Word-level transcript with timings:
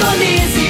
Indonésia. 0.00 0.69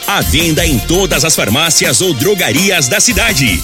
À 0.11 0.19
venda 0.19 0.65
em 0.65 0.77
todas 0.77 1.23
as 1.23 1.33
farmácias 1.33 2.01
ou 2.01 2.13
drogarias 2.13 2.89
da 2.89 2.99
cidade. 2.99 3.63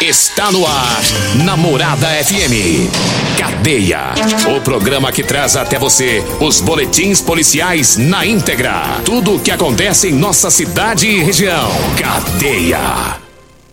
Está 0.00 0.52
no 0.52 0.64
ar, 0.64 1.02
Namorada 1.44 2.06
FM. 2.22 2.88
Cadeia. 3.36 4.14
O 4.56 4.60
programa 4.60 5.10
que 5.10 5.24
traz 5.24 5.56
até 5.56 5.80
você 5.80 6.22
os 6.38 6.60
boletins 6.60 7.20
policiais 7.20 7.96
na 7.96 8.24
íntegra. 8.24 9.00
Tudo 9.04 9.34
o 9.34 9.40
que 9.40 9.50
acontece 9.50 10.06
em 10.06 10.12
nossa 10.12 10.52
cidade 10.52 11.08
e 11.08 11.20
região. 11.20 11.68
Cadeia. 11.98 13.16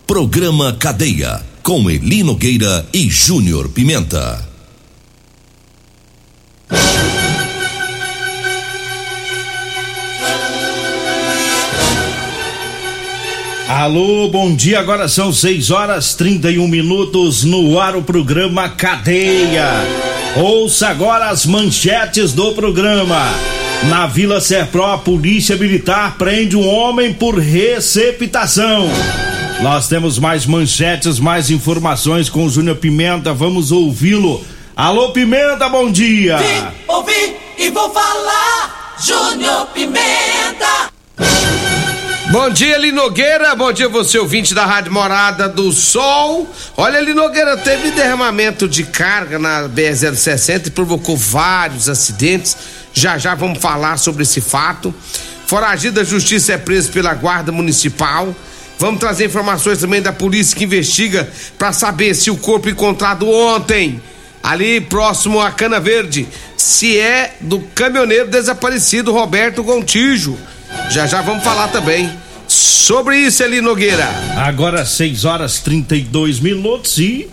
Programa 0.04 0.72
Cadeia, 0.72 1.40
com 1.62 1.88
Eli 1.88 2.24
Nogueira 2.24 2.88
e 2.92 3.08
Júnior 3.08 3.68
Pimenta. 3.68 4.44
Alô, 13.80 14.28
bom 14.28 14.54
dia. 14.54 14.78
Agora 14.78 15.08
são 15.08 15.32
6 15.32 15.70
horas 15.70 16.12
31 16.12 16.68
minutos 16.68 17.44
no 17.44 17.80
ar 17.80 17.96
o 17.96 18.02
programa 18.02 18.68
Cadeia. 18.68 19.70
Ouça 20.36 20.88
agora 20.88 21.30
as 21.30 21.46
manchetes 21.46 22.34
do 22.34 22.52
programa. 22.52 23.18
Na 23.88 24.06
Vila 24.06 24.38
Serpro, 24.38 24.84
a 24.84 24.98
Polícia 24.98 25.56
Militar 25.56 26.18
prende 26.18 26.58
um 26.58 26.68
homem 26.68 27.14
por 27.14 27.38
receptação. 27.38 28.86
Nós 29.62 29.88
temos 29.88 30.18
mais 30.18 30.44
manchetes, 30.44 31.18
mais 31.18 31.50
informações 31.50 32.28
com 32.28 32.44
o 32.44 32.50
Júnior 32.50 32.76
Pimenta. 32.76 33.32
Vamos 33.32 33.72
ouvi-lo. 33.72 34.44
Alô, 34.76 35.08
Pimenta, 35.12 35.70
bom 35.70 35.90
dia. 35.90 36.36
Vim, 36.36 36.66
ouvi 36.86 37.34
e 37.56 37.70
vou 37.70 37.88
falar. 37.88 38.94
Júnior 39.02 39.68
Pimenta. 39.72 40.89
Bom 42.30 42.48
dia, 42.48 42.78
Linogueira. 42.78 43.56
Bom 43.56 43.72
dia, 43.72 43.88
você 43.88 44.16
ouvinte 44.16 44.54
da 44.54 44.64
Rádio 44.64 44.92
Morada 44.92 45.48
do 45.48 45.72
Sol. 45.72 46.48
Olha, 46.76 47.00
Linogueira, 47.00 47.56
teve 47.56 47.90
derramamento 47.90 48.68
de 48.68 48.84
carga 48.84 49.36
na 49.36 49.68
BR-060 49.68 50.68
e 50.68 50.70
provocou 50.70 51.16
vários 51.16 51.88
acidentes. 51.88 52.56
Já 52.94 53.18
já 53.18 53.34
vamos 53.34 53.58
falar 53.58 53.96
sobre 53.96 54.22
esse 54.22 54.40
fato. 54.40 54.94
Foragido 55.44 55.96
da 55.96 56.04
Justiça 56.04 56.52
é 56.52 56.58
preso 56.58 56.92
pela 56.92 57.12
Guarda 57.14 57.50
Municipal. 57.50 58.32
Vamos 58.78 59.00
trazer 59.00 59.24
informações 59.24 59.80
também 59.80 60.00
da 60.00 60.12
polícia 60.12 60.56
que 60.56 60.62
investiga 60.62 61.28
para 61.58 61.72
saber 61.72 62.14
se 62.14 62.30
o 62.30 62.36
corpo 62.36 62.68
encontrado 62.68 63.28
ontem, 63.28 64.00
ali 64.40 64.80
próximo 64.80 65.40
à 65.40 65.50
Cana 65.50 65.80
Verde, 65.80 66.28
se 66.56 66.96
é 66.96 67.34
do 67.40 67.58
caminhoneiro 67.74 68.28
desaparecido 68.28 69.12
Roberto 69.12 69.64
Gontijo. 69.64 70.38
Já 70.90 71.06
já 71.06 71.22
vamos 71.22 71.44
falar 71.44 71.68
também 71.68 72.10
sobre 72.48 73.16
isso, 73.16 73.42
Eli 73.42 73.60
Nogueira. 73.60 74.08
Agora 74.36 74.84
6 74.84 75.24
horas 75.24 75.60
32 75.60 76.40
minutos 76.40 76.98
e 76.98 77.28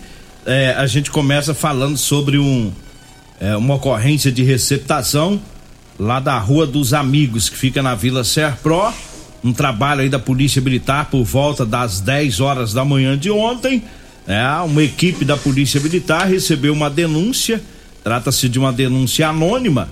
é, 0.46 0.74
a 0.78 0.86
gente 0.86 1.10
começa 1.10 1.52
falando 1.52 1.96
sobre 1.96 2.38
um, 2.38 2.72
é, 3.40 3.56
uma 3.56 3.74
ocorrência 3.74 4.30
de 4.30 4.42
receptação 4.42 5.40
lá 5.98 6.20
da 6.20 6.38
Rua 6.38 6.66
dos 6.66 6.94
Amigos, 6.94 7.48
que 7.48 7.56
fica 7.56 7.82
na 7.82 7.94
Vila 7.94 8.22
Serpro. 8.22 8.92
Um 9.42 9.52
trabalho 9.52 10.02
aí 10.02 10.08
da 10.08 10.18
Polícia 10.18 10.62
Militar 10.62 11.06
por 11.06 11.24
volta 11.24 11.66
das 11.66 12.00
10 12.00 12.40
horas 12.40 12.72
da 12.72 12.84
manhã 12.84 13.18
de 13.18 13.30
ontem. 13.30 13.82
É, 14.26 14.46
uma 14.62 14.82
equipe 14.82 15.24
da 15.24 15.36
Polícia 15.36 15.80
Militar 15.80 16.26
recebeu 16.26 16.72
uma 16.72 16.88
denúncia, 16.90 17.62
trata-se 18.04 18.48
de 18.48 18.58
uma 18.58 18.72
denúncia 18.72 19.28
anônima, 19.28 19.88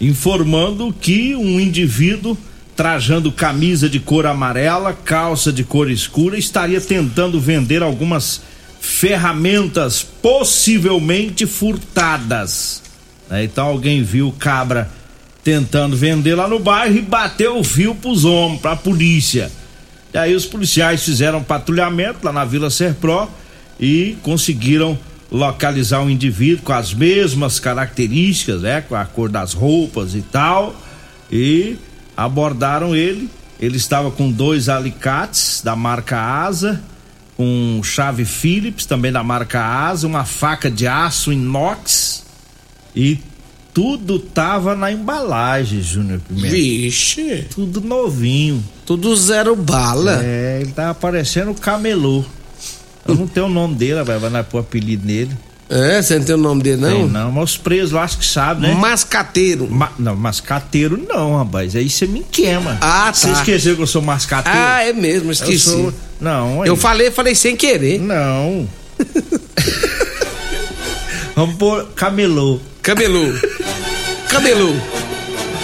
informando 0.00 0.94
que 0.98 1.34
um 1.34 1.60
indivíduo 1.60 2.38
trajando 2.76 3.30
camisa 3.30 3.88
de 3.88 4.00
cor 4.00 4.26
amarela, 4.26 4.92
calça 4.92 5.52
de 5.52 5.62
cor 5.62 5.90
escura, 5.90 6.38
estaria 6.38 6.80
tentando 6.80 7.40
vender 7.40 7.82
algumas 7.82 8.40
ferramentas 8.80 10.02
possivelmente 10.02 11.46
furtadas. 11.46 12.82
Né? 13.28 13.44
Então 13.44 13.66
alguém 13.66 14.02
viu 14.02 14.28
o 14.28 14.32
cabra 14.32 14.90
tentando 15.44 15.96
vender 15.96 16.34
lá 16.34 16.48
no 16.48 16.58
bairro 16.58 16.96
e 16.96 17.02
bateu 17.02 17.58
o 17.58 17.64
fio 17.64 17.94
pros 17.94 18.24
homens, 18.24 18.60
pra 18.60 18.76
polícia. 18.76 19.50
E 20.14 20.18
aí 20.18 20.34
os 20.34 20.46
policiais 20.46 21.02
fizeram 21.02 21.42
patrulhamento 21.42 22.18
lá 22.22 22.32
na 22.32 22.44
Vila 22.44 22.70
Serpro 22.70 23.28
e 23.80 24.16
conseguiram 24.22 24.98
localizar 25.30 26.02
um 26.02 26.10
indivíduo 26.10 26.62
com 26.62 26.72
as 26.72 26.92
mesmas 26.92 27.58
características, 27.58 28.60
né? 28.60 28.82
Com 28.82 28.94
a 28.94 29.04
cor 29.04 29.30
das 29.30 29.54
roupas 29.54 30.14
e 30.14 30.20
tal. 30.20 30.76
E 31.30 31.76
abordaram 32.16 32.94
ele. 32.94 33.28
Ele 33.60 33.76
estava 33.76 34.10
com 34.10 34.30
dois 34.30 34.68
alicates 34.68 35.60
da 35.62 35.76
marca 35.76 36.18
Asa, 36.18 36.82
com 37.36 37.80
chave 37.84 38.24
Phillips, 38.24 38.86
também 38.86 39.12
da 39.12 39.22
marca 39.22 39.60
Asa, 39.64 40.06
uma 40.06 40.24
faca 40.24 40.70
de 40.70 40.86
aço 40.86 41.32
inox 41.32 42.24
e 42.94 43.18
tudo 43.72 44.18
tava 44.18 44.74
na 44.74 44.92
embalagem, 44.92 45.80
Júnior 45.80 46.20
Pimenta. 46.20 46.48
Vixe, 46.54 47.46
Tudo 47.54 47.80
novinho. 47.80 48.62
tudo 48.84 49.14
zero 49.16 49.56
bala. 49.56 50.20
É, 50.22 50.58
ele 50.60 50.72
tava 50.72 50.94
parecendo 50.94 51.52
o 51.52 51.54
camelô. 51.54 52.22
Eu 53.06 53.14
não 53.14 53.26
tenho 53.26 53.46
o 53.46 53.48
nome 53.48 53.74
dele, 53.74 54.02
vai, 54.02 54.18
vai 54.18 54.44
pôr 54.44 54.58
apelido 54.58 55.06
nele. 55.06 55.34
É, 55.74 56.02
você 56.02 56.18
não 56.18 56.24
tem 56.26 56.34
o 56.34 56.38
nome 56.38 56.62
dele, 56.62 56.82
Tem 56.82 56.98
não? 57.02 57.08
não, 57.08 57.32
mas 57.32 57.52
os 57.52 57.56
presos 57.56 57.92
eu 57.92 57.98
acho 57.98 58.18
que 58.18 58.26
sabem, 58.26 58.68
né? 58.68 58.74
Mascateiro. 58.78 59.66
Ma- 59.70 59.90
não, 59.98 60.14
mascateiro 60.14 61.02
não, 61.08 61.38
rapaz. 61.38 61.74
Aí 61.74 61.88
você 61.88 62.06
me 62.06 62.20
queima. 62.22 62.76
Ah, 62.82 63.10
Você 63.10 63.28
tá. 63.28 63.32
esqueceu 63.34 63.74
que 63.76 63.80
eu 63.82 63.86
sou 63.86 64.02
mascateiro? 64.02 64.58
Ah, 64.58 64.82
é 64.84 64.92
mesmo, 64.92 65.28
eu 65.28 65.32
esqueci. 65.32 65.58
sou. 65.70 65.94
Não, 66.20 66.60
aí. 66.62 66.68
Eu 66.68 66.76
falei, 66.76 67.10
falei 67.10 67.34
sem 67.34 67.56
querer. 67.56 67.98
Não. 67.98 68.68
Vamos 71.34 71.56
pôr 71.56 71.86
camelô. 71.96 72.60
Camelô. 72.82 73.32
Camelô. 74.28 74.74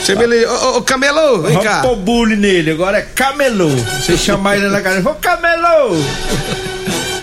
Chama 0.04 0.22
ele. 0.24 0.46
Ô, 0.46 0.52
ô, 0.52 0.76
ô, 0.78 0.82
camelô, 0.82 1.42
vem 1.42 1.52
Vamos 1.52 1.64
cá. 1.64 1.80
pôr 1.82 1.96
bullying 1.96 2.36
nele. 2.36 2.70
Agora 2.70 2.98
é 2.98 3.02
camelô. 3.02 3.68
Você 4.00 4.16
chamar 4.16 4.56
ele 4.56 4.68
na 4.68 4.80
casa, 4.80 5.08
ô 5.08 5.14
camelô! 5.16 5.96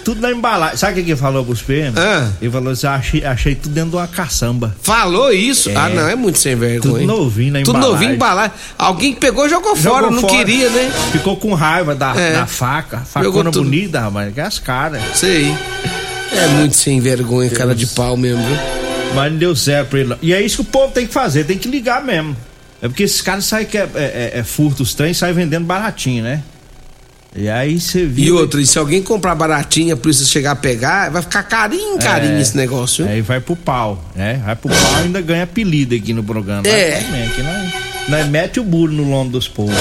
Tudo 0.05 0.21
na 0.21 0.31
embalagem. 0.31 0.77
Sabe 0.77 1.01
o 1.01 1.03
que 1.03 1.11
ele 1.11 1.19
falou 1.19 1.43
pros 1.43 1.61
PM? 1.63 1.93
Ah. 1.97 2.29
Ele 2.39 2.49
falou 2.51 2.71
assim: 2.71 2.85
achei, 2.87 3.25
achei 3.25 3.55
tudo 3.55 3.73
dentro 3.73 3.89
de 3.89 3.95
uma 3.97 4.07
caçamba. 4.07 4.73
Falou 4.81 5.33
isso? 5.33 5.69
É. 5.71 5.75
Ah, 5.75 5.89
não, 5.89 6.07
é 6.07 6.15
muito 6.15 6.37
sem 6.37 6.55
vergonha. 6.55 6.93
Tudo 6.99 7.05
novinho 7.07 7.51
na 7.53 7.59
Tudo 7.59 7.71
embalagem. 7.71 7.91
novinho 7.93 8.13
embalagem. 8.13 8.51
Alguém 8.77 9.13
pegou 9.15 9.45
e 9.47 9.49
jogou, 9.49 9.75
fora, 9.75 10.03
Jogou 10.03 10.11
não 10.11 10.21
fora. 10.21 10.33
queria, 10.37 10.69
né? 10.69 10.91
Ficou 11.11 11.35
com 11.35 11.53
raiva 11.55 11.93
da, 11.95 12.15
É. 12.15 12.33
da 12.33 12.45
faca. 12.45 12.99
Facona 12.99 13.51
tudo. 13.51 13.63
bonita, 13.65 13.99
rapaz. 13.99 14.33
Que 14.33 14.39
é 14.39 14.43
as 14.43 14.59
caras. 14.59 15.01
Sei. 15.15 15.51
É 16.31 16.47
muito 16.49 16.75
sem 16.75 16.99
vergonha, 17.01 17.49
cara 17.49 17.73
de 17.73 17.87
pau 17.87 18.15
mesmo, 18.15 18.43
viu? 18.45 18.57
Mas 19.15 19.31
não 19.31 19.39
deu 19.39 19.55
certo 19.55 19.89
pra 19.89 19.99
ele. 19.99 20.15
E 20.21 20.33
é 20.33 20.41
isso 20.41 20.57
que 20.57 20.61
o 20.61 20.65
povo 20.65 20.93
tem 20.93 21.07
que 21.07 21.13
fazer, 21.13 21.45
tem 21.45 21.57
que 21.57 21.67
ligar 21.67 22.03
mesmo. 22.03 22.35
É 22.81 22.87
porque 22.87 23.03
esses 23.03 23.21
caras 23.21 23.45
saem 23.45 23.65
que 23.65 23.77
é, 23.77 23.89
é, 23.95 24.31
é, 24.35 24.39
é 24.39 24.43
furto 24.43 24.83
os 24.83 24.93
trens, 24.93 25.17
saem 25.17 25.33
vendendo 25.33 25.65
baratinho, 25.65 26.23
né? 26.23 26.43
E 27.35 27.49
aí 27.49 27.79
você 27.79 28.05
viu. 28.05 28.25
E 28.25 28.31
outra, 28.31 28.61
e 28.61 28.65
se 28.65 28.79
alguém 28.79 29.03
comprar 29.03 29.35
baratinho, 29.35 29.93
a 29.93 29.97
polícia 29.97 30.25
chegar 30.25 30.51
a 30.51 30.55
pegar, 30.55 31.09
vai 31.11 31.21
ficar 31.21 31.43
carinho, 31.43 31.97
carinho 31.99 32.37
É. 32.37 32.41
esse 32.41 32.55
negócio, 32.55 33.03
viu? 33.05 33.13
Aí 33.13 33.21
vai 33.21 33.41
pro 33.41 33.55
pau, 33.57 34.03
né? 34.15 34.41
Vai 34.45 34.55
pro 34.55 34.69
pau 34.69 34.79
e 35.01 35.03
ainda 35.03 35.19
ganha 35.21 35.43
apelido 35.43 35.93
aqui 35.95 36.13
no 36.13 36.23
programa. 36.23 36.65
É. 36.65 37.01
Também, 37.01 37.27
aqui 37.27 37.41
não 37.43 37.49
é- 37.51 37.73
Nós 38.07 38.27
mete 38.27 38.59
o 38.59 38.63
burro 38.63 38.91
no 38.93 39.03
lombo 39.09 39.31
dos 39.31 39.47
povos. 39.47 39.75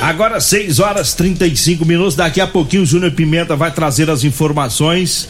Agora 0.00 0.40
6 0.40 0.78
horas 0.80 1.12
35 1.14 1.84
minutos. 1.84 2.14
Daqui 2.16 2.40
a 2.40 2.46
pouquinho 2.46 2.82
o 2.82 2.86
Júnior 2.86 3.12
Pimenta 3.12 3.54
vai 3.54 3.70
trazer 3.70 4.08
as 4.10 4.24
informações 4.24 5.28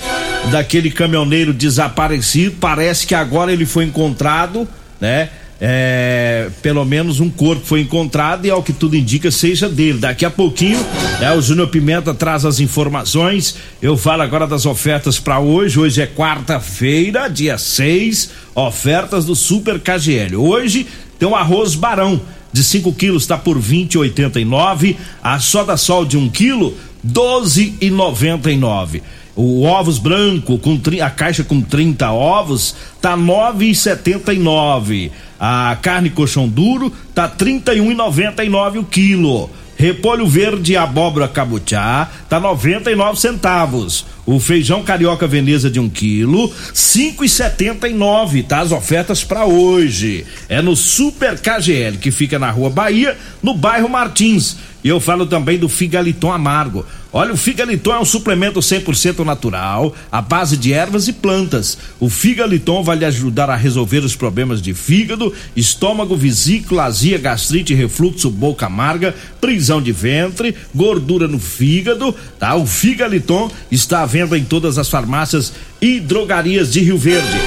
daquele 0.51 0.91
caminhoneiro 0.91 1.53
desaparecido. 1.53 2.57
Parece 2.61 3.07
que 3.07 3.15
agora 3.15 3.53
ele 3.53 3.67
foi 3.67 3.85
encontrado, 3.85 4.67
né? 5.01 5.29
É, 5.65 6.51
pelo 6.61 6.85
menos 6.85 7.21
um 7.21 7.31
corpo 7.31 7.65
foi 7.65 7.83
encontrado 7.83 8.45
e 8.45 8.51
ao 8.51 8.65
que 8.65 8.73
tudo 8.73 8.97
indica 8.97 9.31
seja 9.31 9.69
dele. 9.69 10.01
Daqui 10.01 10.25
a 10.25 10.31
pouquinho, 10.31 10.85
né, 11.21 11.33
o 11.37 11.41
Júnior 11.41 11.69
Pimenta 11.69 12.13
traz 12.13 12.45
as 12.45 12.59
informações. 12.59 13.55
Eu 13.81 13.97
falo 13.97 14.23
agora 14.23 14.45
das 14.45 14.67
ofertas 14.67 15.21
para 15.21 15.39
hoje. 15.39 15.79
Hoje 15.79 16.03
é 16.03 16.07
quarta-feira, 16.09 17.29
dia 17.29 17.57
6, 17.57 18.31
ofertas 18.57 19.25
do 19.25 19.37
Super 19.37 19.79
KGL. 19.79 20.35
Hoje 20.35 20.85
tem 21.17 21.29
um 21.29 21.37
arroz 21.37 21.77
barão 21.77 22.21
de 22.53 22.65
5 22.65 22.93
quilos 22.95 23.23
está 23.23 23.39
por 23.39 23.57
20,89. 23.57 24.97
A 25.23 25.39
soda 25.39 25.77
sol 25.77 26.05
de 26.05 26.17
1 26.17 26.21
um 26.21 26.29
quilo, 26.29 26.77
12,99. 27.07 29.01
O 29.35 29.63
ovos 29.63 29.99
branco 29.99 30.59
com 30.59 30.79
a 31.03 31.09
caixa 31.09 31.43
com 31.43 31.63
30 31.63 32.13
ovos 32.13 32.77
tá 33.01 33.17
9,79. 33.17 35.11
A 35.45 35.77
carne 35.83 36.09
colchão 36.09 36.49
duro 36.49 36.93
tá 37.13 37.29
31,99 37.29 38.79
o 38.79 38.85
quilo. 38.85 39.51
Repolho 39.77 40.25
verde 40.25 40.75
e 40.75 40.77
abóbora 40.77 41.27
cabotiá 41.27 42.09
tá 42.29 42.39
99 42.39 43.19
centavos. 43.19 44.07
O 44.25 44.39
feijão 44.39 44.85
carioca 44.85 45.27
Veneza 45.27 45.69
de 45.69 45.81
1 45.81 45.83
um 45.83 45.89
quilo, 45.89 46.49
5,79, 46.73 48.47
tá? 48.47 48.61
As 48.61 48.71
ofertas 48.71 49.25
para 49.25 49.45
hoje. 49.45 50.25
É 50.49 50.63
no 50.63 50.77
Super 50.77 51.37
KGL, 51.37 51.99
que 51.99 52.13
fica 52.13 52.39
na 52.39 52.49
Rua 52.49 52.71
Bahia, 52.71 53.19
no 53.43 53.53
bairro 53.53 53.89
Martins. 53.89 54.57
E 54.85 54.89
eu 54.89 55.01
falo 55.01 55.27
também 55.27 55.59
do 55.59 55.69
Figaliton 55.69 56.31
Amargo. 56.31 56.87
Olha, 57.15 57.35
o 57.35 57.37
Figaliton 57.37 57.93
é 57.93 57.99
um 57.99 58.07
suplemento 58.07 58.59
100% 58.61 59.23
natural, 59.23 59.95
à 60.11 60.23
base 60.23 60.57
de 60.57 60.73
ervas 60.73 61.09
e 61.09 61.13
plantas. 61.13 61.77
O 62.01 62.09
Figaliton 62.09 62.83
vai 62.83 62.97
lhe 62.97 63.05
ajudar 63.05 63.51
a 63.51 63.57
resolver 63.57 63.99
os 63.99 64.17
problemas 64.17 64.63
de 64.63 64.73
fígado, 64.73 65.31
estômago, 65.55 66.17
vesícula, 66.17 66.85
azia, 66.85 67.19
gastrite, 67.19 67.75
refluxo, 67.75 68.31
boca 68.31 68.65
amarga, 68.65 69.15
prisão 69.43 69.83
de 69.83 69.93
ventre, 69.93 70.57
gordura 70.75 71.29
no 71.29 71.39
fígado, 71.39 72.15
tá? 72.39 72.55
O 72.55 72.67
Figaliton 72.67 73.51
está 73.71 74.01
à 74.01 74.07
venda 74.07 74.39
em 74.39 74.45
todas 74.45 74.79
as 74.79 74.89
farmácias 74.89 75.53
e 75.83 76.01
drogarias 76.01 76.73
de 76.73 76.81
Rio 76.81 76.97
Verde. 76.97 77.39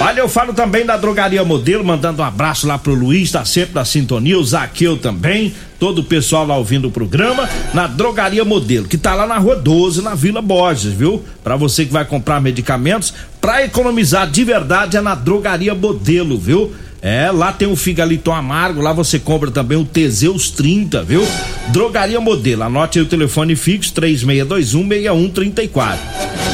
Olha, 0.00 0.20
eu 0.20 0.28
falo 0.28 0.52
também 0.52 0.86
da 0.86 0.96
Drogaria 0.96 1.44
Modelo, 1.44 1.84
mandando 1.84 2.22
um 2.22 2.24
abraço 2.24 2.68
lá 2.68 2.78
pro 2.78 2.94
Luiz, 2.94 3.32
tá 3.32 3.44
sempre 3.44 3.74
na 3.74 3.84
sintonia, 3.84 4.38
o 4.38 4.44
Zaqueu 4.44 4.96
também, 4.96 5.52
todo 5.78 6.00
o 6.00 6.04
pessoal 6.04 6.46
lá 6.46 6.56
ouvindo 6.56 6.88
o 6.88 6.90
programa, 6.90 7.48
na 7.72 7.86
Drogaria 7.86 8.44
Modelo, 8.44 8.88
que 8.88 8.98
tá 8.98 9.14
lá 9.14 9.26
na 9.26 9.38
Rua 9.38 9.56
12, 9.56 10.02
na 10.02 10.14
Vila 10.14 10.42
Borges, 10.42 10.92
viu? 10.92 11.22
Para 11.42 11.56
você 11.56 11.84
que 11.84 11.92
vai 11.92 12.04
comprar 12.04 12.40
medicamentos, 12.40 13.14
para 13.40 13.64
economizar 13.64 14.28
de 14.30 14.44
verdade 14.44 14.96
é 14.96 15.00
na 15.00 15.14
Drogaria 15.14 15.74
Modelo, 15.74 16.38
viu? 16.38 16.72
É, 17.00 17.30
lá 17.30 17.52
tem 17.52 17.70
o 17.70 17.76
Figaliton 17.76 18.32
Amargo, 18.32 18.80
lá 18.80 18.92
você 18.92 19.20
compra 19.20 19.52
também 19.52 19.78
o 19.78 19.84
Teseus 19.84 20.50
30, 20.50 21.04
viu? 21.04 21.24
Drogaria 21.68 22.20
Modelo, 22.20 22.64
anote 22.64 22.98
aí 22.98 23.04
o 23.04 23.08
telefone 23.08 23.54
fixo 23.54 23.92
3621 23.92 24.88
6134. 24.88 26.00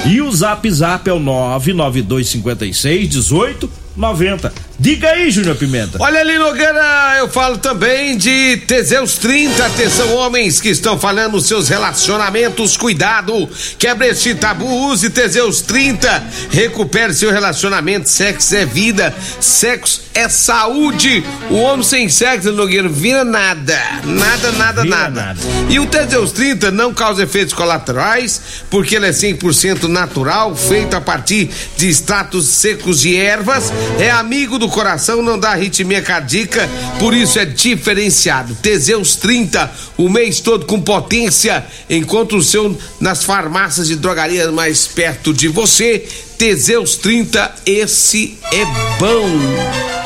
E 0.06 0.20
o 0.20 0.30
Zap 0.30 0.70
Zap 0.70 1.08
é 1.08 1.12
o 1.14 1.18
99256 1.18 3.08
1890. 3.14 4.52
Diga 4.84 5.08
aí, 5.12 5.30
Júnior 5.30 5.56
Pimenta. 5.56 5.96
Olha 5.98 6.20
ali, 6.20 6.36
Nogueira, 6.36 7.14
eu 7.16 7.26
falo 7.26 7.56
também 7.56 8.18
de 8.18 8.58
Teseus 8.66 9.14
30. 9.16 9.64
Atenção, 9.64 10.14
homens 10.14 10.60
que 10.60 10.68
estão 10.68 10.98
falando 11.00 11.40
seus 11.40 11.70
relacionamentos, 11.70 12.76
cuidado. 12.76 13.48
Quebre 13.78 14.08
esse 14.08 14.34
tabu, 14.34 14.66
use 14.90 15.08
Teseus 15.08 15.62
30. 15.62 16.22
Recupere 16.50 17.14
seu 17.14 17.32
relacionamento. 17.32 18.10
Sexo 18.10 18.56
é 18.56 18.66
vida, 18.66 19.14
sexo 19.40 20.02
é 20.12 20.28
saúde. 20.28 21.24
O 21.48 21.54
homem 21.54 21.82
sem 21.82 22.06
sexo, 22.10 22.52
Nogueira, 22.52 22.86
vira 22.86 23.24
nada. 23.24 23.80
Nada, 24.04 24.52
nada, 24.52 24.82
Vira 24.82 24.96
nada. 24.98 25.10
nada. 25.28 25.40
E 25.70 25.80
o 25.80 25.86
Teseus 25.86 26.30
30 26.32 26.70
não 26.70 26.92
causa 26.92 27.22
efeitos 27.22 27.54
colaterais, 27.54 28.38
porque 28.68 28.96
ele 28.96 29.06
é 29.06 29.12
100% 29.12 29.84
natural, 29.84 30.54
feito 30.54 30.94
a 30.94 31.00
partir 31.00 31.48
de 31.74 31.88
extratos 31.88 32.48
secos 32.48 33.00
de 33.00 33.16
ervas. 33.16 33.72
É 33.98 34.10
amigo 34.10 34.58
do 34.58 34.73
coração, 34.74 35.22
não 35.22 35.38
dá 35.38 35.50
arritmia 35.50 36.02
cardíaca, 36.02 36.68
por 36.98 37.14
isso 37.14 37.38
é 37.38 37.44
diferenciado. 37.44 38.56
Teseus 38.56 39.14
30, 39.14 39.70
o 39.96 40.08
mês 40.08 40.40
todo 40.40 40.66
com 40.66 40.80
potência. 40.80 41.64
Encontre 41.88 42.36
o 42.36 42.42
seu 42.42 42.76
nas 43.00 43.22
farmácias 43.22 43.88
e 43.88 43.94
drogarias 43.94 44.52
mais 44.52 44.84
perto 44.86 45.32
de 45.32 45.46
você. 45.46 46.04
Teseus 46.36 46.96
30, 46.96 47.54
esse 47.64 48.36
é 48.52 48.64
bom. 48.98 49.28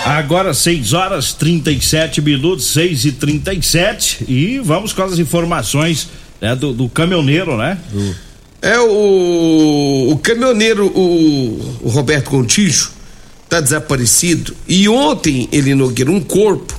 Agora 0.05 0.53
6 0.53 0.93
horas 0.93 1.33
37 1.33 2.21
minutos, 2.21 2.67
6 2.73 3.07
e 3.07 3.13
37 3.13 4.25
e 4.29 4.59
vamos 4.59 4.93
com 4.93 5.03
as 5.03 5.19
informações 5.19 6.09
né, 6.41 6.55
do, 6.55 6.73
do 6.75 6.89
caminhoneiro, 6.91 7.57
né? 7.57 7.79
Do- 7.91 8.15
É 8.61 8.79
o, 8.79 10.11
o 10.13 10.19
caminhoneiro, 10.19 10.87
o, 10.87 11.79
o 11.83 11.89
Roberto 11.89 12.29
Contijo, 12.31 12.91
tá 13.49 13.61
desaparecido. 13.61 14.55
E 14.67 14.89
ontem, 14.89 15.49
ele 15.51 15.75
Nogueira, 15.75 16.11
um 16.11 16.21
corpo 16.21 16.79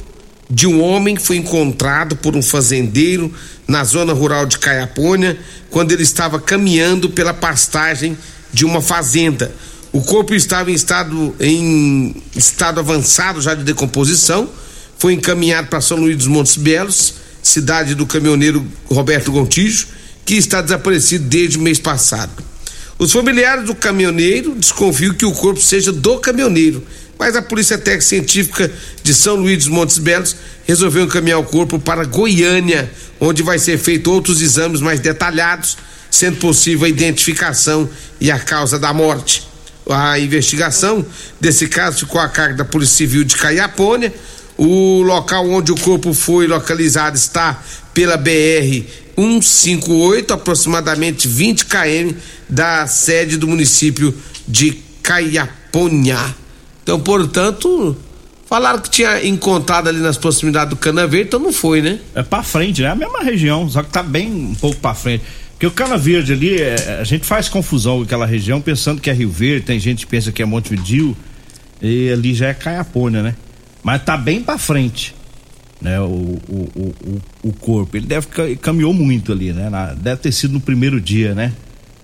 de 0.50 0.66
um 0.66 0.82
homem 0.82 1.16
foi 1.16 1.38
encontrado 1.38 2.16
por 2.16 2.36
um 2.36 2.42
fazendeiro 2.42 3.32
na 3.68 3.84
zona 3.84 4.14
rural 4.14 4.46
de 4.46 4.58
Caiapônia, 4.58 5.38
quando 5.70 5.92
ele 5.92 6.02
estava 6.02 6.40
caminhando 6.40 7.10
pela 7.10 7.34
pastagem 7.34 8.18
de 8.52 8.66
uma 8.66 8.82
fazenda. 8.82 9.52
O 9.92 10.02
corpo 10.02 10.34
estava 10.34 10.72
em 10.72 10.74
estado, 10.74 11.36
em 11.40 12.16
estado 12.36 12.80
avançado 12.80 13.42
já 13.42 13.54
de 13.54 13.64
decomposição, 13.64 14.50
foi 14.98 15.14
encaminhado 15.14 15.68
para 15.68 15.82
São 15.82 15.98
Luís 15.98 16.18
dos 16.18 16.28
Montes 16.28 16.58
Belos, 16.58 17.16
cidade 17.42 17.96
do 17.96 18.06
caminhoneiro 18.06 18.66
Roberto 18.90 19.32
Gontijo, 19.32 19.88
que 20.26 20.36
está 20.36 20.62
desaparecido 20.62 21.26
desde 21.26 21.58
o 21.58 21.62
mês 21.62 21.80
passado. 21.80 22.32
Os 23.00 23.14
familiares 23.14 23.64
do 23.64 23.74
caminhoneiro 23.74 24.54
desconfiam 24.56 25.14
que 25.14 25.26
o 25.26 25.32
corpo 25.32 25.62
seja 25.62 25.90
do 25.90 26.20
caminhoneiro, 26.20 26.86
mas 27.18 27.34
a 27.34 27.42
Polícia 27.42 27.78
Técnica 27.78 28.06
Científica 28.06 28.70
de 29.02 29.14
São 29.14 29.38
Luís 29.38 29.60
dos 29.60 29.68
Montes 29.70 29.98
Belos 29.98 30.36
resolveu 30.68 31.06
encaminhar 31.06 31.40
o 31.40 31.46
corpo 31.46 31.80
para 31.80 32.04
Goiânia, 32.04 32.92
onde 33.18 33.42
vai 33.42 33.58
ser 33.58 33.78
feito 33.78 34.12
outros 34.12 34.42
exames 34.42 34.82
mais 34.82 35.00
detalhados, 35.00 35.78
sendo 36.12 36.40
possível 36.40 36.86
a 36.86 36.90
identificação 36.90 37.90
e 38.20 38.30
a 38.30 38.38
causa 38.38 38.78
da 38.78 38.94
morte. 38.94 39.48
A 39.90 40.20
investigação 40.20 41.06
desse 41.40 41.70
caso 41.70 42.00
ficou 42.00 42.20
a 42.20 42.28
cargo 42.28 42.58
da 42.58 42.66
Polícia 42.66 42.98
Civil 42.98 43.24
de 43.24 43.38
Caiapônia. 43.38 44.14
O 44.62 45.02
local 45.04 45.50
onde 45.50 45.72
o 45.72 45.76
corpo 45.78 46.14
foi 46.14 46.46
localizado 46.46 47.16
está 47.16 47.64
pela 47.94 48.18
BR 48.18 48.84
158, 49.16 50.34
aproximadamente 50.34 51.30
20 51.30 51.66
km 51.66 52.14
da 52.50 52.86
sede 52.86 53.38
do 53.38 53.48
município 53.48 54.14
de 54.46 54.78
Caiapônia. 55.02 56.36
Então, 56.84 57.00
portanto, 57.00 57.96
falaram 58.48 58.80
que 58.80 58.90
tinha 58.90 59.26
encontrado 59.26 59.88
ali 59.88 60.00
nas 60.00 60.18
proximidades 60.18 60.72
do 60.72 60.76
Cana 60.76 61.08
Verde, 61.08 61.28
então 61.28 61.40
não 61.40 61.54
foi, 61.54 61.82
né? 61.82 61.98
É 62.14 62.22
pra 62.22 62.44
frente, 62.44 62.82
né? 62.82 62.90
A 62.90 62.96
mesma 62.96 63.24
região, 63.24 63.70
só 63.70 63.82
que 63.82 63.90
tá 63.90 64.04
bem 64.04 64.30
um 64.30 64.56
pouco 64.56 64.76
pra 64.82 64.94
frente. 64.94 65.24
Porque 65.52 65.68
o 65.68 65.72
Cana 65.72 65.98
Verde 65.98 66.34
ali, 66.34 66.62
é, 66.62 66.98
a 67.00 67.06
gente 67.06 67.26
faz 67.26 67.48
confusão 67.48 68.00
com 68.00 68.04
aquela 68.04 68.26
região, 68.26 68.60
pensando 68.60 69.00
que 69.00 69.10
é 69.10 69.14
Rio 69.14 69.32
Verde, 69.32 69.68
tem 69.68 69.80
gente 69.80 70.06
que 70.06 70.12
pensa 70.12 70.34
que 70.34 70.42
é 70.42 70.46
Montevidil, 70.46 71.16
e 71.82 72.12
ali 72.12 72.34
já 72.34 72.50
é 72.50 72.54
Caiapônia, 72.54 73.24
né? 73.24 73.36
Mas 73.84 74.04
tá 74.04 74.18
bem 74.18 74.42
pra 74.44 74.58
frente, 74.58 75.16
né? 75.82 76.00
O, 76.02 76.04
o, 76.06 76.70
o, 76.76 77.22
o, 77.50 77.54
corpo. 77.54 77.96
Ele 77.98 78.06
deve 78.06 78.28
ca- 78.28 78.56
caminhou 78.62 78.94
muito 78.94 79.32
ali, 79.32 79.54
né? 79.54 79.70
Deve 79.98 80.22
ter 80.22 80.32
sido 80.32 80.54
no 80.54 80.60
primeiro 80.62 81.00
dia, 81.00 81.34
né? 81.34 81.54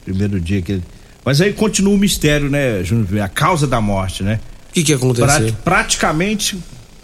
Primeiro 0.03 0.39
dia 0.39 0.61
que 0.61 0.73
ele. 0.73 0.83
Mas 1.23 1.41
aí 1.41 1.51
continua 1.53 1.93
o 1.93 1.97
mistério, 1.97 2.49
né, 2.49 2.83
Júnior? 2.83 3.19
A 3.21 3.27
causa 3.27 3.65
da 3.67 3.81
morte, 3.81 4.23
né? 4.23 4.39
O 4.69 4.73
que, 4.73 4.83
que 4.83 4.93
aconteceu? 4.93 5.27
Prati- 5.27 5.55
praticamente 5.63 6.57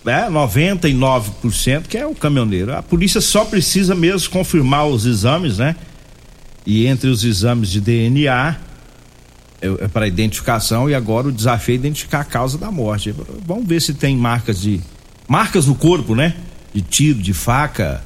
é, 0.06 0.30
99% 0.30 1.84
que 1.88 1.98
é 1.98 2.06
o 2.06 2.14
caminhoneiro. 2.16 2.74
A 2.76 2.82
polícia 2.84 3.20
só 3.22 3.44
precisa 3.46 3.96
mesmo 3.96 4.30
confirmar 4.30 4.88
os 4.88 5.06
exames, 5.06 5.58
né? 5.58 5.76
E 6.66 6.86
entre 6.86 7.10
os 7.10 7.24
exames 7.24 7.70
de 7.70 7.82
DNA 7.82 8.56
para 9.94 10.08
identificação 10.08 10.90
e 10.90 10.96
agora 10.96 11.28
o 11.28 11.32
desafio 11.32 11.74
é 11.74 11.76
identificar 11.76 12.22
a 12.22 12.24
causa 12.24 12.58
da 12.58 12.72
morte. 12.72 13.14
Vamos 13.46 13.68
ver 13.68 13.82
se 13.82 13.94
tem 13.94 14.18
marcas 14.18 14.62
de 14.62 14.82
marcas 15.28 15.66
no 15.68 15.76
corpo, 15.76 16.16
né? 16.16 16.36
De 16.74 16.82
tiro, 16.82 17.20
de 17.20 17.34
faca, 17.34 18.04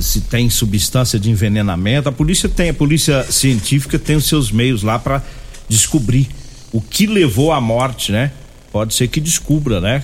se 0.00 0.22
tem 0.22 0.48
substância 0.48 1.18
de 1.18 1.30
envenenamento. 1.30 2.08
A 2.08 2.12
polícia 2.12 2.48
tem, 2.48 2.70
a 2.70 2.74
polícia 2.74 3.22
científica 3.24 3.98
tem 3.98 4.16
os 4.16 4.24
seus 4.26 4.50
meios 4.50 4.82
lá 4.82 4.98
para 4.98 5.22
descobrir 5.68 6.28
o 6.72 6.80
que 6.80 7.06
levou 7.06 7.52
à 7.52 7.60
morte, 7.60 8.10
né? 8.10 8.32
Pode 8.72 8.94
ser 8.94 9.08
que 9.08 9.20
descubra, 9.20 9.80
né? 9.80 10.02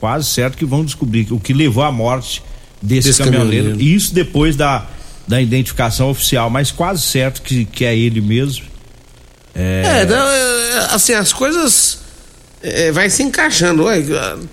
quase 0.00 0.26
certo 0.26 0.56
que 0.56 0.64
vão 0.64 0.84
descobrir 0.84 1.26
o 1.30 1.38
que 1.38 1.52
levou 1.52 1.84
à 1.84 1.92
morte 1.92 2.42
desse, 2.80 3.08
Desse 3.08 3.22
caminhoneiro. 3.22 3.64
caminhoneiro. 3.68 3.96
Isso 3.96 4.14
depois 4.14 4.56
da, 4.56 4.86
da 5.28 5.40
identificação 5.40 6.08
oficial, 6.08 6.48
mas 6.48 6.72
quase 6.72 7.02
certo 7.02 7.42
que, 7.42 7.66
que 7.66 7.84
é 7.84 7.96
ele 7.96 8.20
mesmo. 8.20 8.64
É, 9.54 10.04
não, 10.06 10.16
é, 10.28 10.88
assim, 10.92 11.12
as 11.12 11.32
coisas 11.32 11.98
é, 12.62 12.92
vai 12.92 13.08
se 13.10 13.22
encaixando. 13.22 13.84
Ué, 13.84 14.02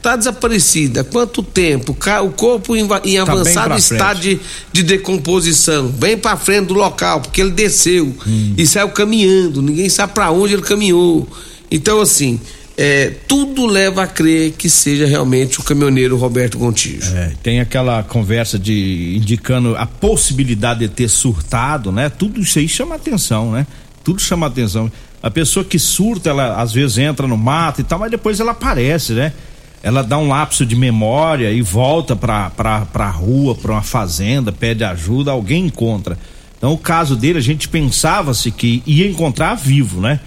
tá 0.01 0.16
desaparecida. 0.16 1.04
Quanto 1.04 1.44
tempo? 1.44 1.96
O 2.24 2.30
corpo 2.32 2.75
em, 2.75 2.84
em 3.04 3.16
Tá 3.24 3.32
avançado 3.32 3.77
estado 3.77 4.20
de, 4.20 4.39
de 4.72 4.84
decomposição, 4.84 5.88
bem 5.88 6.18
pra 6.18 6.38
frente 6.38 6.68
do 6.68 6.74
local, 6.74 7.22
porque 7.22 7.42
ele 7.42 7.51
desceu 7.51 8.16
Hum. 8.25 8.54
e 8.58 8.66
saiu 8.66 8.89
caminhando. 8.89 9.62
Ninguém 9.62 9.89
sabe 9.89 10.13
pra 10.13 10.32
onde 10.32 10.54
ele 10.54 10.62
caminhou. 10.63 11.27
Então, 11.70 12.00
assim, 12.00 12.39
é, 12.77 13.12
tudo 13.27 13.66
leva 13.66 14.04
a 14.04 14.08
crer 14.08 14.51
que 14.51 14.70
seja 14.70 15.06
realmente 15.06 15.60
o 15.60 15.63
caminhoneiro 15.63 16.16
Roberto 16.16 16.58
Gontijo. 16.58 17.12
É, 17.16 17.34
tem 17.44 17.60
aquela 17.60 18.04
conversa 18.04 18.58
de 18.58 19.16
indicando 19.18 19.75
a 19.75 19.86
possibilidade 19.86 20.82
de 20.82 20.88
ter 20.88 21.10
surtado, 21.10 21.92
né? 21.92 22.08
Tudo 22.10 22.39
isso 22.39 22.60
aí 22.60 22.68
chama 22.70 22.96
atenção, 22.96 23.51
né? 23.51 23.66
Tudo 24.08 24.22
chama 24.22 24.48
atenção. 24.48 24.90
A 25.22 25.30
pessoa 25.30 25.66
que 25.66 25.78
surta, 25.78 26.30
ela 26.30 26.62
às 26.62 26.72
vezes 26.72 26.98
entra 26.98 27.28
no 27.28 27.36
mato 27.36 27.82
e 27.82 27.84
tal, 27.84 28.00
mas 28.00 28.10
depois 28.10 28.40
ela 28.40 28.52
aparece, 28.52 29.12
né? 29.12 29.34
Ela 29.84 30.02
dá 30.02 30.18
um 30.18 30.30
lapso 30.30 30.66
de 30.66 30.78
memória 30.78 31.52
e 31.52 31.62
volta 31.62 32.16
pra, 32.16 32.50
pra, 32.52 32.86
pra 32.86 33.10
rua, 33.10 33.54
pra 33.54 33.74
uma 33.74 33.82
fazenda, 33.82 34.50
pede 34.54 34.86
ajuda, 34.86 35.32
alguém 35.32 35.66
encontra. 35.66 36.18
Então, 36.58 36.72
o 36.72 36.78
caso 36.78 37.18
dele, 37.18 37.38
a 37.38 37.42
gente 37.42 37.68
pensava-se 37.68 38.50
que 38.50 38.82
ia 38.86 39.06
encontrar 39.10 39.56
vivo, 39.56 40.00
né? 40.00 40.22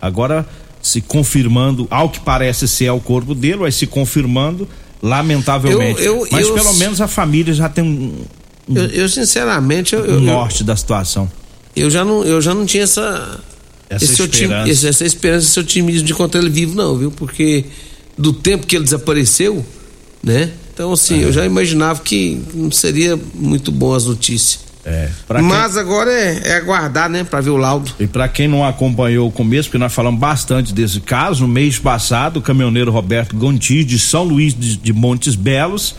Agora, 0.00 0.46
se 0.80 1.02
confirmando, 1.02 1.86
ao 1.90 2.08
que 2.08 2.20
parece 2.20 2.66
ser 2.66 2.88
o 2.88 3.00
corpo 3.00 3.34
dele, 3.34 3.58
vai 3.58 3.70
se 3.70 3.86
confirmando, 3.86 4.66
lamentavelmente. 5.02 6.02
Eu- 6.02 6.22
eu- 6.22 6.28
Mas 6.32 6.46
eu- 6.46 6.54
pelo 6.54 6.72
menos 6.76 7.02
a 7.02 7.06
família 7.06 7.52
já 7.52 7.68
tem 7.68 7.84
um, 7.84 8.24
Eu, 8.74 8.86
eu, 8.86 9.08
sinceramente, 9.10 9.94
um 9.94 9.98
eu, 10.00 10.20
norte 10.22 10.64
da 10.64 10.74
situação. 10.74 11.30
Eu 11.76 11.90
já 11.90 12.04
não, 12.04 12.24
eu 12.24 12.40
já 12.40 12.54
não 12.54 12.64
tinha 12.66 12.84
essa. 12.84 13.40
Essa 13.88 14.04
esse 14.04 14.20
otim- 14.22 14.42
esperança. 14.44 14.68
esse- 14.70 14.88
essa 14.88 15.04
esperança, 15.04 15.46
esse 15.48 15.60
otimismo 15.60 16.04
de 16.06 16.12
encontrar 16.12 16.40
ele 16.40 16.50
vivo, 16.50 16.74
não, 16.74 16.96
viu? 16.96 17.10
Porque 17.10 17.64
do 18.18 18.32
tempo 18.32 18.66
que 18.66 18.74
ele 18.76 18.84
desapareceu, 18.84 19.64
né? 20.22 20.50
Então, 20.74 20.92
assim, 20.92 21.20
eu 21.20 21.32
já 21.32 21.44
imaginava 21.46 22.00
que 22.02 22.42
não 22.52 22.70
seria 22.70 23.18
muito 23.34 23.70
bom 23.70 23.94
as 23.94 24.04
notícias. 24.06 24.66
É. 24.84 25.08
Pra 25.26 25.38
quem- 25.40 25.48
Mas 25.48 25.76
agora 25.76 26.10
é, 26.12 26.42
é 26.50 26.56
aguardar, 26.56 27.08
né? 27.08 27.24
Pra 27.24 27.40
ver 27.40 27.50
o 27.50 27.56
laudo. 27.56 27.92
E 27.98 28.06
para 28.06 28.28
quem 28.28 28.46
não 28.48 28.64
acompanhou 28.64 29.28
o 29.28 29.32
começo, 29.32 29.68
porque 29.68 29.78
nós 29.78 29.92
falamos 29.92 30.18
bastante 30.20 30.72
desse 30.74 31.00
caso, 31.00 31.42
no 31.42 31.48
mês 31.48 31.78
passado, 31.78 32.38
o 32.38 32.42
caminhoneiro 32.42 32.90
Roberto 32.92 33.34
Gonti, 33.36 33.84
de 33.84 33.98
São 33.98 34.22
Luís 34.24 34.52
de, 34.52 34.76
de 34.76 34.92
Montes 34.92 35.34
Belos, 35.34 35.94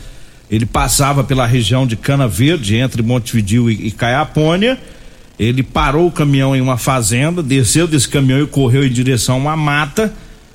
ele 0.49 0.65
passava 0.65 1.23
pela 1.23 1.45
região 1.45 1.85
de 1.87 1.95
Cana 1.95 2.27
Verde, 2.27 2.75
entre 2.75 3.01
Montevidil 3.01 3.69
e, 3.69 3.87
e 3.87 3.91
Caiapônia. 3.91 4.77
Ele 5.39 5.61
parou 5.61 6.07
o 6.07 6.11
caminhão 6.11 6.55
em 6.55 6.61
uma 6.61 6.77
fazenda, 6.77 7.43
desceu 7.43 7.87
desse 7.87 8.07
caminhão 8.07 8.41
e 8.41 8.47
correu 8.47 8.85
em 8.85 8.91
direção 8.91 9.35
a 9.35 9.39
uma 9.39 9.55
mata. 9.55 10.13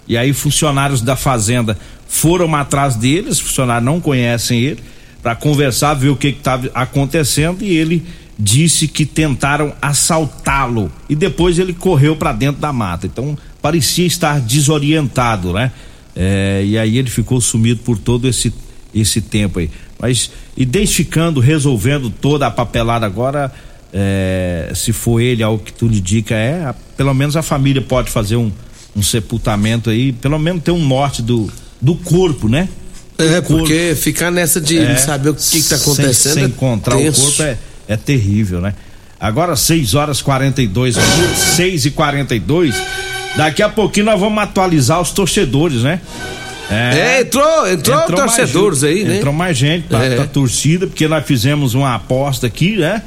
E 0.08 0.16
aí, 0.16 0.32
funcionários 0.32 1.00
da 1.00 1.14
fazenda 1.14 1.78
foram 2.08 2.54
atrás 2.54 2.96
deles, 2.96 3.36
os 3.36 3.40
funcionários 3.40 3.84
não 3.84 4.00
conhecem 4.00 4.60
ele, 4.60 4.80
para 5.22 5.36
conversar, 5.36 5.94
ver 5.94 6.08
o 6.08 6.16
que 6.16 6.28
estava 6.28 6.68
acontecendo. 6.74 7.62
E 7.62 7.76
ele 7.76 8.04
disse 8.38 8.88
que 8.88 9.06
tentaram 9.06 9.72
assaltá-lo 9.80 10.90
e 11.08 11.14
depois 11.14 11.58
ele 11.58 11.72
correu 11.72 12.16
para 12.16 12.32
dentro 12.32 12.60
da 12.60 12.72
mata. 12.72 13.06
Então 13.06 13.38
parecia 13.60 14.06
estar 14.06 14.40
desorientado, 14.40 15.52
né? 15.52 15.70
É, 16.14 16.62
e 16.64 16.76
aí 16.76 16.98
ele 16.98 17.08
ficou 17.08 17.40
sumido 17.40 17.80
por 17.82 17.96
todo 17.96 18.26
esse 18.28 18.52
esse 18.94 19.20
tempo 19.20 19.58
aí. 19.58 19.70
Mas 19.98 20.30
identificando, 20.56 21.40
resolvendo 21.40 22.10
toda 22.10 22.46
a 22.46 22.50
papelada 22.50 23.06
agora, 23.06 23.52
é, 23.92 24.70
se 24.74 24.92
for 24.92 25.20
ele, 25.20 25.42
ao 25.42 25.58
que 25.58 25.72
tudo 25.72 25.94
indica, 25.94 26.34
é, 26.34 26.64
a- 26.64 26.74
pelo 26.96 27.12
menos 27.14 27.36
a 27.36 27.42
família 27.42 27.82
pode 27.82 28.10
fazer 28.10 28.36
um, 28.36 28.50
um 28.96 29.02
sepultamento 29.02 29.90
aí, 29.90 30.12
pelo 30.12 30.38
menos 30.38 30.62
ter 30.62 30.70
um 30.70 30.84
norte 30.84 31.22
do, 31.22 31.50
do 31.80 31.94
corpo, 31.94 32.48
né? 32.48 32.68
É, 33.18 33.40
Do 33.40 33.46
corpo. 33.46 33.58
porque 33.58 33.94
ficar 33.94 34.30
nessa 34.30 34.60
de 34.60 34.78
É, 34.78 34.96
saber 34.96 35.28
o 35.30 35.34
que, 35.34 35.42
que 35.62 35.68
tá 35.68 35.76
sem- 35.76 35.92
acontecendo. 35.92 36.34
Sem, 36.34 36.42
é 36.44 36.46
encontrar 36.46 36.96
tenso. 36.96 37.20
o 37.20 37.24
corpo 37.26 37.42
é, 37.42 37.58
é 37.88 37.96
terrível, 37.96 38.60
né? 38.60 38.74
Agora 39.20 39.54
6 39.54 39.94
horas 39.94 40.20
42 40.20 40.96
minutos, 40.96 41.38
6 41.56 41.84
e 41.86 41.90
42 41.92 42.74
Daqui 43.36 43.62
a 43.62 43.68
pouquinho 43.68 44.06
nós 44.06 44.18
vamos 44.20 44.42
atualizar 44.42 45.00
os 45.00 45.10
torcedores, 45.10 45.82
né? 45.82 46.00
É, 46.70 47.20
entrou, 47.20 47.66
entrou, 47.70 47.96
mais 47.96 48.10
torcedores 48.36 48.80
gente, 48.80 48.90
aí, 48.98 49.04
né? 49.04 49.16
Entrou 49.18 49.32
mais 49.32 49.56
gente 49.56 49.86
pra, 49.88 50.04
É. 50.04 50.16
pra 50.16 50.26
torcida, 50.26 50.86
porque 50.86 51.06
nós 51.08 51.24
fizemos 51.26 51.74
uma 51.74 51.94
aposta 51.94 52.46
aqui, 52.46 52.76
né? 52.76 53.02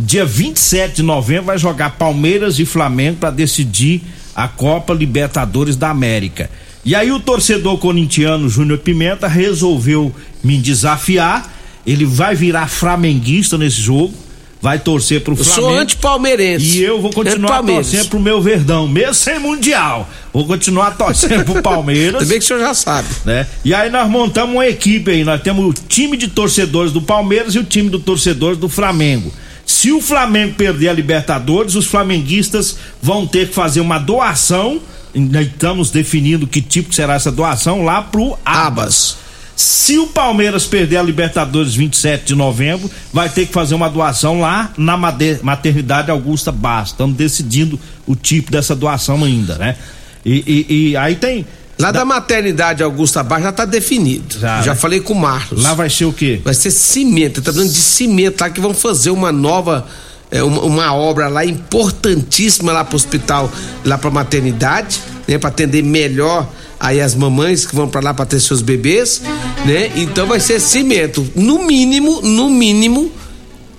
Dia 0.00 0.24
27 0.26 0.96
de 0.96 1.02
novembro 1.02 1.46
vai 1.46 1.58
jogar 1.58 1.90
Palmeiras 1.96 2.58
e 2.58 2.66
Flamengo 2.66 3.18
para 3.18 3.30
decidir 3.30 4.02
a 4.34 4.46
Copa 4.46 4.92
Libertadores 4.92 5.76
da 5.76 5.88
América. 5.90 6.50
E 6.84 6.94
aí 6.94 7.10
o 7.10 7.18
torcedor 7.18 7.78
corintiano 7.78 8.48
Júnior 8.48 8.78
Pimenta 8.78 9.26
resolveu 9.26 10.14
me 10.44 10.58
desafiar. 10.58 11.52
Ele 11.86 12.04
vai 12.04 12.34
virar 12.34 12.68
flamenguista 12.68 13.56
nesse 13.56 13.80
jogo, 13.80 14.12
vai 14.60 14.78
torcer 14.78 15.20
pro 15.22 15.32
Eu 15.34 15.44
Flamengo. 15.44 15.68
sou 15.68 15.78
anti-palmeirense. 15.78 16.78
E 16.78 16.82
eu 16.84 17.00
vou 17.00 17.12
continuar 17.12 17.62
torcendo 17.62 18.08
pro 18.08 18.20
meu 18.20 18.40
Verdão, 18.42 18.86
mesmo 18.86 19.14
sem 19.14 19.38
Mundial. 19.38 20.08
Vou 20.32 20.44
continuar 20.46 20.92
torcendo 20.96 21.44
pro 21.44 21.62
Palmeiras 21.62 22.22
Também 22.24 22.38
que 22.38 22.44
o 22.44 22.46
senhor 22.48 22.60
já 22.60 22.74
sabe. 22.74 23.08
né? 23.24 23.46
E 23.64 23.72
aí 23.72 23.90
nós 23.90 24.08
montamos 24.10 24.54
uma 24.54 24.66
equipe 24.66 25.10
aí, 25.10 25.24
nós 25.24 25.40
temos 25.40 25.64
o 25.64 25.72
time 25.88 26.16
de 26.16 26.28
torcedores 26.28 26.92
do 26.92 27.00
Palmeiras 27.00 27.54
e 27.54 27.58
o 27.58 27.64
time 27.64 27.88
de 27.88 27.98
torcedores 27.98 28.58
do 28.58 28.68
Flamengo. 28.68 29.32
Se 29.66 29.90
o 29.90 30.00
Flamengo 30.00 30.54
perder 30.54 30.88
a 30.88 30.92
Libertadores, 30.92 31.74
os 31.74 31.86
flamenguistas 31.86 32.76
vão 33.02 33.26
ter 33.26 33.48
que 33.48 33.54
fazer 33.54 33.80
uma 33.80 33.98
doação, 33.98 34.80
ainda 35.14 35.42
estamos 35.42 35.90
definindo 35.90 36.46
que 36.46 36.62
tipo 36.62 36.94
será 36.94 37.14
essa 37.14 37.32
doação 37.32 37.82
lá 37.82 38.00
pro 38.00 38.38
Abas. 38.44 39.16
Se 39.56 39.98
o 39.98 40.06
Palmeiras 40.08 40.66
perder 40.66 40.98
a 40.98 41.02
Libertadores 41.02 41.74
27 41.74 42.26
de 42.26 42.34
novembro, 42.34 42.90
vai 43.12 43.28
ter 43.28 43.46
que 43.46 43.52
fazer 43.52 43.74
uma 43.74 43.88
doação 43.88 44.38
lá 44.40 44.70
na 44.76 44.96
maternidade 45.42 46.10
Augusta 46.10 46.52
Bastos. 46.52 46.92
Estamos 46.92 47.16
decidindo 47.16 47.80
o 48.06 48.14
tipo 48.14 48.52
dessa 48.52 48.76
doação 48.76 49.24
ainda, 49.24 49.56
né? 49.56 49.76
E, 50.24 50.66
e- 50.68 50.88
e 50.90 50.96
aí 50.96 51.14
tem. 51.16 51.46
Lá 51.78 51.92
da, 51.92 52.04
maternidade 52.04 52.82
Augusta 52.82 53.22
Bar 53.22 53.42
já 53.42 53.52
tá 53.52 53.64
definido. 53.64 54.38
Já, 54.38 54.62
Já, 54.62 54.72
né? 54.72 54.78
falei 54.78 55.00
com 55.00 55.12
o 55.12 55.16
Marcos. 55.16 55.62
Lá 55.62 55.74
vai 55.74 55.90
ser 55.90 56.06
o 56.06 56.12
quê? 56.12 56.40
Vai 56.42 56.54
ser 56.54 56.70
cimento, 56.70 57.42
tá 57.42 57.52
falando 57.52 57.70
de 57.70 57.80
cimento 57.80 58.40
lá 58.40 58.48
que 58.48 58.60
vão 58.60 58.72
fazer 58.72 59.10
uma 59.10 59.30
nova, 59.30 59.86
é, 60.30 60.42
uma, 60.42 60.62
uma 60.62 60.94
obra 60.94 61.28
lá 61.28 61.44
importantíssima 61.44 62.72
lá 62.72 62.82
pro 62.84 62.96
hospital, 62.96 63.52
lá 63.84 63.98
pra 63.98 64.10
maternidade, 64.10 65.00
né, 65.28 65.38
Pra 65.38 65.48
atender 65.50 65.82
melhor 65.82 66.48
aí 66.78 67.00
as 67.00 67.14
mamães 67.14 67.66
que 67.66 67.74
vão 67.74 67.88
pra 67.88 68.00
lá 68.00 68.14
pra 68.14 68.24
ter 68.24 68.38
seus 68.40 68.62
bebês, 68.62 69.20
né? 69.64 69.90
Então 69.96 70.26
vai 70.26 70.40
ser 70.40 70.60
cimento, 70.60 71.26
no 71.34 71.64
mínimo, 71.64 72.20
no 72.22 72.48
mínimo, 72.48 73.10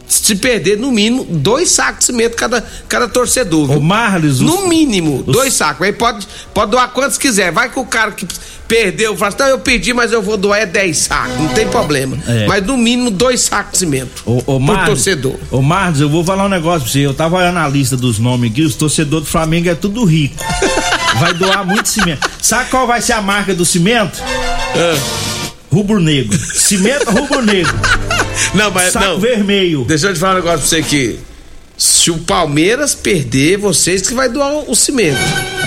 se 0.08 0.36
perder 0.36 0.78
no 0.78 0.92
mínimo 0.92 1.26
dois 1.30 1.70
sacos 1.72 2.00
de 2.00 2.06
cimento 2.06 2.36
cada 2.36 2.66
cada 2.88 3.08
torcedor. 3.08 3.64
O 3.66 3.74
viu? 3.74 3.82
Marles, 3.82 4.36
os- 4.36 4.42
no 4.42 4.68
mínimo, 4.68 5.24
os- 5.26 5.34
dois 5.34 5.54
sacos. 5.54 5.86
Aí 5.86 5.92
pode, 5.94 6.28
pode 6.54 6.72
doar 6.72 6.90
quantos 6.90 7.18
quiser. 7.18 7.52
Vai 7.52 7.70
que 7.70 7.78
o 7.80 7.86
cara 7.86 8.12
que 8.12 8.26
perdeu 8.68 9.16
fala 9.16 9.30
assim, 9.30 9.38
não, 9.40 9.48
eu 9.48 9.60
pedi, 9.60 9.94
mas 9.94 10.12
eu 10.12 10.22
vou 10.22 10.36
doar 10.38 10.60
é 10.60 10.66
10 10.66 10.98
sacos, 10.98 11.38
não 11.38 11.48
tem 11.50 11.68
problema. 11.68 12.18
É. 12.28 12.46
Mas 12.48 12.66
no 12.66 12.76
mínimo 12.78 13.10
dois 13.10 13.42
sacos 13.42 13.74
de 13.74 13.78
cimento. 13.80 14.24
Pro 14.24 14.60
Marlos, 14.60 14.86
torcedor. 14.88 15.36
Ô 15.52 15.62
Marlos, 15.62 16.02
eu 16.02 16.10
vou 16.10 16.24
falar 16.24 16.46
um 16.46 16.50
negócio 16.50 16.82
pra 16.82 16.92
você. 16.92 17.00
Eu 17.00 17.14
tava 17.14 17.38
olhando 17.38 17.60
a 17.60 17.68
lista 17.68 17.96
dos 17.98 18.20
nomes 18.20 18.52
aqui, 18.52 18.62
os 18.64 18.76
torcedores 18.76 19.26
do 19.26 19.30
Flamengo 19.32 19.70
é 19.70 19.76
tudo 19.76 20.04
rico. 20.06 20.36
Vai 21.20 21.34
doar 21.34 21.66
muito 21.66 21.90
cimento. 21.90 22.30
Sabe 22.42 22.70
qual 22.70 22.86
vai 22.86 23.02
ser 23.02 23.14
a 23.14 23.22
marca 23.22 23.54
do 23.56 23.66
cimento? 23.66 24.20
Ah. 24.24 24.98
Rubro 25.72 26.00
negro. 26.00 26.38
Cimento 26.54 27.10
rubro 27.10 27.42
negro. 27.42 27.74
Não, 28.54 28.72
mas 28.72 28.94
Saco 28.94 29.06
não. 29.06 29.20
vermelho. 29.20 29.84
Deixa 29.86 30.08
eu 30.08 30.14
te 30.14 30.20
falar 30.20 30.34
um 30.34 30.36
negócio 30.38 30.60
pra 30.60 30.68
você 30.68 30.76
aqui. 30.78 31.20
Se 31.78 32.10
o 32.10 32.18
Palmeiras 32.20 32.96
perder, 32.96 33.58
vocês 33.58 34.02
que 34.08 34.14
vai 34.14 34.30
doar 34.30 34.70
o 34.70 34.76
cimento. 34.76 35.20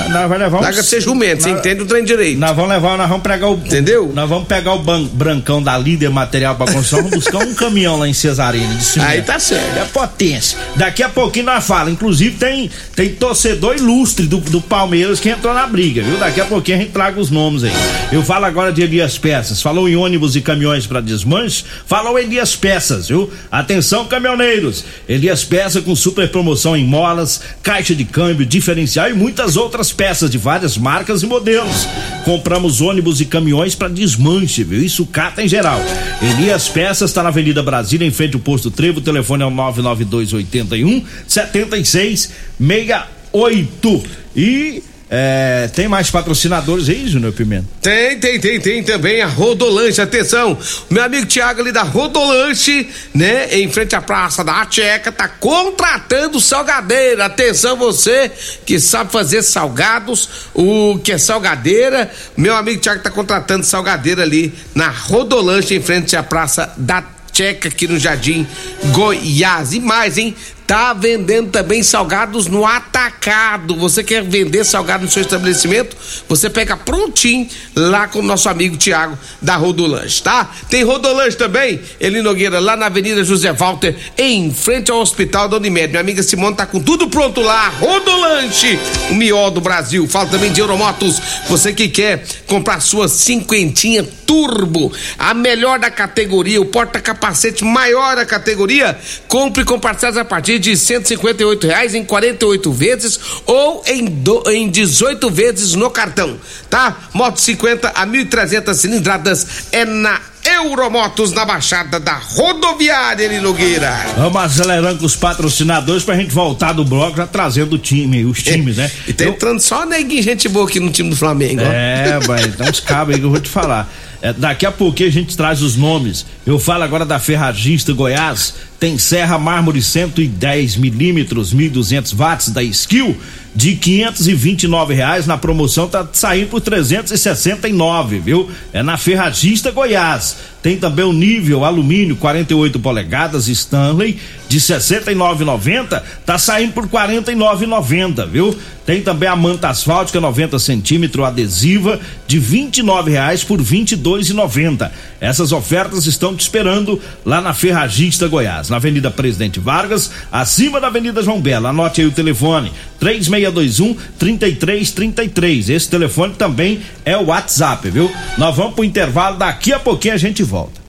Nós 0.09 0.23
vamos 0.23 0.39
levar 0.39 0.59
um. 0.59 0.63
Larga 0.63 0.83
ser 0.83 1.01
jumento, 1.01 1.43
você 1.43 1.51
entende 1.51 1.83
o 1.83 1.87
trem 1.87 2.05
direito. 2.05 2.39
Nós 2.39 2.55
vamos 2.57 2.71
levar, 2.71 2.97
nós 2.97 3.09
vamos 3.09 3.23
pegar 3.23 3.49
o. 3.49 3.55
Entendeu? 3.55 4.11
Nós 4.15 4.29
vamos 4.29 4.49
pegar 4.49 4.75
o 4.75 4.79
ban- 4.81 5.05
brancão 5.13 5.63
da 5.63 5.77
líder 5.77 6.11
material 6.11 6.55
pra 6.57 6.67
construção, 6.67 6.99
vamos 7.03 7.17
buscar 7.25 7.39
um 7.39 7.55
caminhão 7.55 7.99
lá 7.99 8.09
em 8.09 8.13
Cesarina. 8.13 8.77
Aí 9.01 9.23
tá 9.23 9.39
certo. 9.39 9.79
É 9.79 9.85
potência. 9.85 10.59
Daqui 10.77 11.03
a 11.03 11.09
pouquinho 11.09 11.47
nós 11.47 11.67
falamos. 11.67 11.93
Inclusive 11.93 12.37
tem, 12.37 12.71
tem 12.95 13.11
torcedor 13.11 13.77
ilustre 13.77 14.27
do, 14.27 14.39
do 14.39 14.61
Palmeiras 14.61 15.21
que 15.21 15.29
entrou 15.29 15.53
na 15.55 15.67
briga, 15.67 16.03
viu? 16.03 16.17
Daqui 16.19 16.41
a 16.41 16.45
pouquinho 16.47 16.79
a 16.79 16.81
gente 16.81 16.93
traga 16.93 17.21
os 17.21 17.31
nomes 17.31 17.65
aí. 17.65 17.73
Eu 18.13 18.23
falo 18.23 18.45
agora 18.45 18.73
de 18.73 18.83
Elias 18.83 19.19
Peças. 19.19 19.61
Falou 19.63 19.89
em 19.89 19.97
ônibus 19.97 20.37
e 20.37 20.41
caminhões 20.41 20.87
para 20.87 21.01
desmanche? 21.01 21.65
Falou 21.87 22.19
Elias 22.19 22.55
Peças, 22.57 23.09
viu? 23.09 23.31
Atenção, 23.51 24.07
caminhoneiros. 24.07 24.85
Elias 25.09 25.45
Peças 25.45 25.83
com 25.83 25.95
super 25.97 26.29
promoção 26.31 26.77
em 26.77 26.85
molas, 26.85 27.41
caixa 27.63 27.95
de 27.95 28.05
câmbio, 28.05 28.47
diferencial 28.47 29.09
e 29.11 29.15
muitas 29.15 29.57
outras 29.57 29.90
outras 29.91 29.93
peças 29.93 30.31
de 30.31 30.39
várias 30.39 30.79
marcas 30.79 31.23
e 31.23 31.27
modelos. 31.27 31.87
Compramos 32.25 32.81
ônibus 32.81 33.21
e 33.21 33.25
caminhões 33.25 33.75
para 33.75 33.89
desmanche, 33.89 34.63
viu? 34.65 34.83
E 34.83 34.89
sucata 34.89 35.43
em 35.43 35.49
geral. 35.49 35.81
Elias 36.23 36.69
Peças 36.69 37.11
está 37.11 37.21
na 37.23 37.29
Avenida 37.31 37.63
Brasília, 37.63 38.07
em 38.07 38.11
frente 38.11 38.35
ao 38.35 38.41
posto 38.41 38.71
Trevo. 38.71 38.99
O 38.99 39.03
telefone 39.03 39.43
é 39.43 39.47
o 39.47 39.51
99281 39.51 41.03
7668. 41.27 44.03
E 44.37 44.85
é, 45.13 45.69
tem 45.75 45.89
mais 45.89 46.09
patrocinadores 46.09 46.89
aí, 46.89 47.09
Júnior 47.09 47.33
Pimenta? 47.33 47.67
Tem, 47.83 48.17
tem, 48.21 48.39
tem, 48.39 48.61
tem 48.61 48.85
também 48.85 49.21
a 49.21 49.27
Rodolanche. 49.27 50.01
Atenção, 50.01 50.57
meu 50.89 51.03
amigo 51.03 51.27
Tiago 51.27 51.61
ali 51.61 51.73
da 51.73 51.83
Rodolanche, 51.83 52.89
né? 53.13 53.53
Em 53.59 53.69
frente 53.73 53.97
à 53.97 54.01
Praça 54.01 54.45
da 54.45 54.65
Tcheca, 54.65 55.11
tá 55.11 55.27
contratando 55.27 56.41
salgadeira. 56.41 57.25
Atenção, 57.25 57.77
você 57.77 58.31
que 58.65 58.79
sabe 58.79 59.11
fazer 59.11 59.43
salgados, 59.43 60.29
o 60.55 61.01
que 61.03 61.11
é 61.11 61.19
salgadeira. 61.19 62.09
Meu 62.37 62.55
amigo 62.55 62.81
Tiago 62.81 63.03
tá 63.03 63.11
contratando 63.11 63.67
salgadeira 63.67 64.23
ali 64.23 64.55
na 64.77 64.91
Rodolanche, 64.91 65.75
em 65.75 65.83
frente 65.83 66.15
à 66.15 66.23
Praça 66.23 66.73
da 66.77 67.03
Tcheca, 67.33 67.69
aqui 67.69 67.89
no 67.89 67.99
Jardim 67.99 68.47
Goiás. 68.93 69.73
E 69.73 69.81
mais, 69.81 70.19
hein? 70.19 70.37
Tá 70.71 70.93
vendendo 70.93 71.51
também 71.51 71.83
salgados 71.83 72.47
no 72.47 72.65
atacado. 72.65 73.75
Você 73.75 74.05
quer 74.05 74.23
vender 74.23 74.63
salgado 74.63 75.05
no 75.05 75.11
seu 75.11 75.21
estabelecimento? 75.21 75.97
Você 76.29 76.49
pega 76.49 76.77
prontinho 76.77 77.49
lá 77.75 78.07
com 78.07 78.21
o 78.21 78.23
nosso 78.23 78.49
amigo 78.49 78.77
Tiago 78.77 79.19
da 79.43 79.57
Rodolanche, 79.57 80.23
tá? 80.23 80.49
Tem 80.69 80.85
Rodolanche 80.85 81.37
também, 81.37 81.81
Eli 81.99 82.23
Nogueira, 82.23 82.61
lá 82.61 82.77
na 82.77 82.87
Avenida 82.87 83.25
José 83.25 83.53
Walter, 83.53 83.97
em 84.17 84.55
frente 84.55 84.93
ao 84.93 85.01
Hospital 85.01 85.49
da 85.49 85.57
Unimed. 85.57 85.89
Minha 85.89 86.03
amiga 86.03 86.23
Simone 86.23 86.55
tá 86.55 86.65
com 86.65 86.79
tudo 86.79 87.09
pronto 87.09 87.41
lá. 87.41 87.71
Rodolanche, 87.71 88.79
o 89.11 89.15
melhor 89.15 89.51
do 89.51 89.61
Brasil. 89.61 90.07
Fala 90.07 90.29
também 90.29 90.53
de 90.53 90.61
Euromotos. 90.61 91.21
Você 91.49 91.73
que 91.73 91.89
quer 91.89 92.25
comprar 92.47 92.79
sua 92.79 93.09
cinquentinha 93.09 94.07
turbo, 94.31 94.93
a 95.19 95.35
melhor 95.35 95.81
da 95.81 95.91
categoria, 95.91 96.61
o 96.61 96.65
porta-capacete 96.65 97.65
maior 97.65 98.15
da 98.15 98.25
categoria, 98.25 98.97
compre 99.27 99.65
com 99.65 99.81
parcelas 99.81 100.17
a 100.17 100.25
partir 100.25 100.61
de 100.61 100.71
e 100.71 101.67
reais 101.67 101.97
em 101.97 102.05
48 102.05 102.73
vezes 102.73 103.19
ou 103.45 103.83
em, 103.85 104.05
do, 104.05 104.49
em 104.49 104.71
18 104.71 105.29
vezes 105.31 105.75
no 105.75 105.91
cartão, 105.91 106.39
tá? 106.69 107.09
Moto 107.13 107.41
50 107.41 107.89
a 107.89 108.07
1.300 108.07 108.75
cilindradas 108.75 109.47
é 109.73 109.85
na 109.85 110.21
Euromotos 110.45 111.33
na 111.33 111.45
Baixada 111.45 111.99
da 111.99 112.15
Rodoviária 112.15 113.29
de 113.29 113.41
Nogueira. 113.41 113.95
Vamos 114.17 114.41
acelerando 114.41 115.01
com 115.01 115.07
os 115.07 115.17
patrocinadores 115.17 116.05
pra 116.05 116.15
gente 116.15 116.33
voltar 116.33 116.73
do 116.73 116.85
bloco 116.85 117.17
já 117.17 117.27
trazendo 117.27 117.75
o 117.75 117.79
time, 117.79 118.25
os 118.25 118.43
times, 118.43 118.79
é, 118.79 118.83
né? 118.83 118.91
E 119.07 119.13
tá 119.13 119.25
entrando 119.25 119.61
só 119.61 119.85
neguinho 119.85 120.23
gente 120.23 120.49
boa 120.49 120.67
aqui 120.67 120.81
no 120.81 120.91
time 120.91 121.11
do 121.11 121.17
Flamengo, 121.17 121.61
É, 121.63 122.19
vai, 122.21 122.49
tem 122.49 122.71
uns 122.71 122.81
cabos 122.81 123.15
aí 123.15 123.21
que 123.21 123.27
eu 123.27 123.31
vou 123.31 123.41
te 123.41 123.51
falar. 123.51 123.91
É, 124.23 124.33
daqui 124.33 124.67
a 124.67 124.73
pouquinho 124.73 125.09
a 125.09 125.13
gente 125.13 125.37
traz 125.37 125.63
os 125.63 125.77
nomes. 125.77 126.27
Eu 126.47 126.59
falo 126.59 126.85
agora 126.85 127.07
da 127.07 127.19
Ferragista 127.19 127.93
Goiás. 127.93 128.55
Tem 128.79 128.99
serra 128.99 129.39
mármore 129.39 129.83
110 129.83 130.77
milímetros, 130.77 131.55
1.200 131.55 132.15
watts 132.15 132.51
da 132.51 132.63
Skill 132.63 133.17
de 133.55 133.75
529 133.75 134.95
reais 134.95 135.27
na 135.27 135.37
promoção 135.37 135.89
tá 135.89 136.07
saindo 136.13 136.49
por 136.49 136.61
369, 136.61 138.21
viu? 138.21 138.51
É 138.73 138.83
na 138.83 138.97
Ferragista 138.97 139.71
Goiás. 139.71 140.37
Tem 140.63 140.77
também 140.77 141.05
o 141.05 141.13
nível 141.13 141.65
alumínio 141.65 142.17
48 142.17 142.79
polegadas 142.81 143.49
Stanley 143.49 144.19
de 144.49 144.59
69,90 144.59 146.03
tá 146.27 146.37
saindo 146.37 146.73
por 146.73 146.89
49,90, 146.89 148.29
viu? 148.29 148.59
Tem 148.85 149.01
também 149.01 149.29
a 149.29 149.37
manta 149.37 149.69
asfáltica 149.69 150.21
90 150.21 150.59
centímetro 150.59 151.25
adesiva 151.25 152.01
de 152.27 152.41
29 152.41 153.13
reais 153.13 153.45
por 153.45 153.63
22,90. 153.63 154.91
Essas 155.21 155.53
ofertas 155.53 156.07
estão 156.07 156.35
te 156.35 156.41
esperando 156.41 157.01
lá 157.25 157.41
na 157.41 157.55
Ferragista 157.55 158.27
Goiás, 158.27 158.69
na 158.69 158.77
Avenida 158.77 159.09
Presidente 159.09 159.61
Vargas, 159.61 160.11
acima 160.33 160.81
da 160.81 160.89
Avenida 160.89 161.23
João 161.23 161.41
Bela. 161.41 161.69
Anote 161.69 162.01
aí 162.01 162.07
o 162.09 162.11
telefone 162.11 162.73
3621 162.99 163.95
3333. 164.19 165.69
Esse 165.69 165.89
telefone 165.89 166.35
também 166.35 166.81
é 167.05 167.17
o 167.17 167.27
WhatsApp, 167.27 167.89
viu? 167.89 168.11
Nós 168.37 168.57
vamos 168.57 168.75
pro 168.75 168.83
intervalo, 168.83 169.39
daqui 169.39 169.73
a 169.73 169.79
pouquinho 169.79 170.15
a 170.15 170.19
gente 170.19 170.43
volta. 170.51 170.81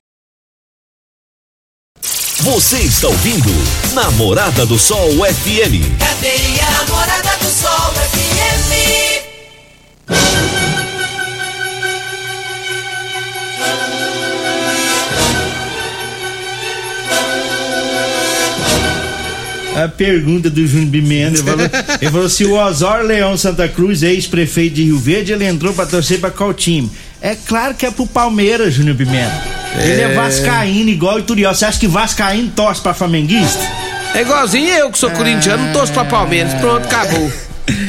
Você 2.40 2.78
está 2.78 3.06
ouvindo 3.06 3.50
Namorada 3.94 4.66
do 4.66 4.76
Sol 4.76 5.08
FM. 5.08 5.96
Cadeia 6.00 6.70
Namorada 6.72 7.36
do 7.38 7.48
Sol 7.48 7.92
FM. 8.10 9.22
A 19.76 19.88
pergunta 19.88 20.50
do 20.50 20.66
Júnior 20.66 20.90
Bimenda, 20.90 21.38
ele 21.38 21.44
falou, 21.44 21.66
ele 22.00 22.10
falou 22.10 22.28
se 22.28 22.44
o 22.44 22.54
Osório 22.54 23.06
Leão 23.06 23.36
Santa 23.36 23.68
Cruz, 23.68 24.02
ex-prefeito 24.02 24.74
de 24.74 24.84
Rio 24.84 24.98
Verde, 24.98 25.32
ele 25.32 25.46
entrou 25.46 25.72
pra 25.72 25.86
torcer 25.86 26.20
pra 26.20 26.30
qual 26.30 26.52
time? 26.52 26.90
É 27.22 27.36
claro 27.36 27.72
que 27.74 27.86
é 27.86 27.90
pro 27.90 28.04
Palmeiras, 28.04 28.74
Júnior 28.74 28.96
Pimenta. 28.96 29.32
Ele 29.78 30.00
é 30.02 30.12
vascaíno, 30.12 30.90
igual 30.90 31.16
o 31.16 31.18
Ituriel. 31.20 31.54
Você 31.54 31.64
acha 31.64 31.78
que 31.78 31.86
vascaíno 31.86 32.50
torce 32.50 32.80
pra 32.80 32.92
flamenguista? 32.92 33.62
É 34.12 34.22
igualzinho 34.22 34.68
eu 34.68 34.90
que 34.90 34.98
sou 34.98 35.10
corintiano, 35.10 35.64
não 35.64 35.72
torço 35.72 35.92
pra 35.92 36.04
Palmeiras. 36.04 36.52
Pronto, 36.54 36.84
acabou. 36.84 37.32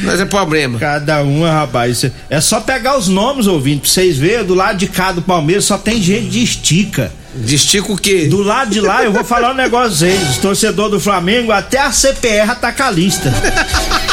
Mas 0.04 0.20
é 0.20 0.24
problema. 0.24 0.78
Cada 0.78 1.22
um, 1.22 1.42
rapaz. 1.42 1.90
isso 1.98 2.12
É 2.30 2.36
é 2.36 2.40
só 2.40 2.60
pegar 2.60 2.96
os 2.96 3.08
nomes, 3.08 3.48
ouvindo, 3.48 3.80
pra 3.80 3.90
vocês 3.90 4.16
verem. 4.16 4.44
Do 4.44 4.54
lado 4.54 4.78
de 4.78 4.86
cá 4.86 5.10
do 5.10 5.20
Palmeiras 5.20 5.64
só 5.64 5.76
tem 5.76 6.00
gente 6.00 6.28
de 6.28 6.42
estica. 6.42 7.12
De 7.34 7.56
estica 7.56 7.92
o 7.92 7.96
quê? 7.96 8.26
Do 8.26 8.40
lado 8.40 8.70
de 8.70 8.80
lá, 8.80 9.02
eu 9.02 9.12
vou 9.12 9.24
falar 9.24 9.50
um 9.50 9.56
negócio 9.56 10.06
aí. 10.06 10.16
Os 10.30 10.38
torcedores 10.38 10.92
do 10.92 11.00
Flamengo, 11.00 11.50
até 11.50 11.78
a 11.78 11.90
CPR 11.90 12.54
tá 12.60 12.72
com 12.72 12.84
a 12.84 12.90
lista. 12.90 13.32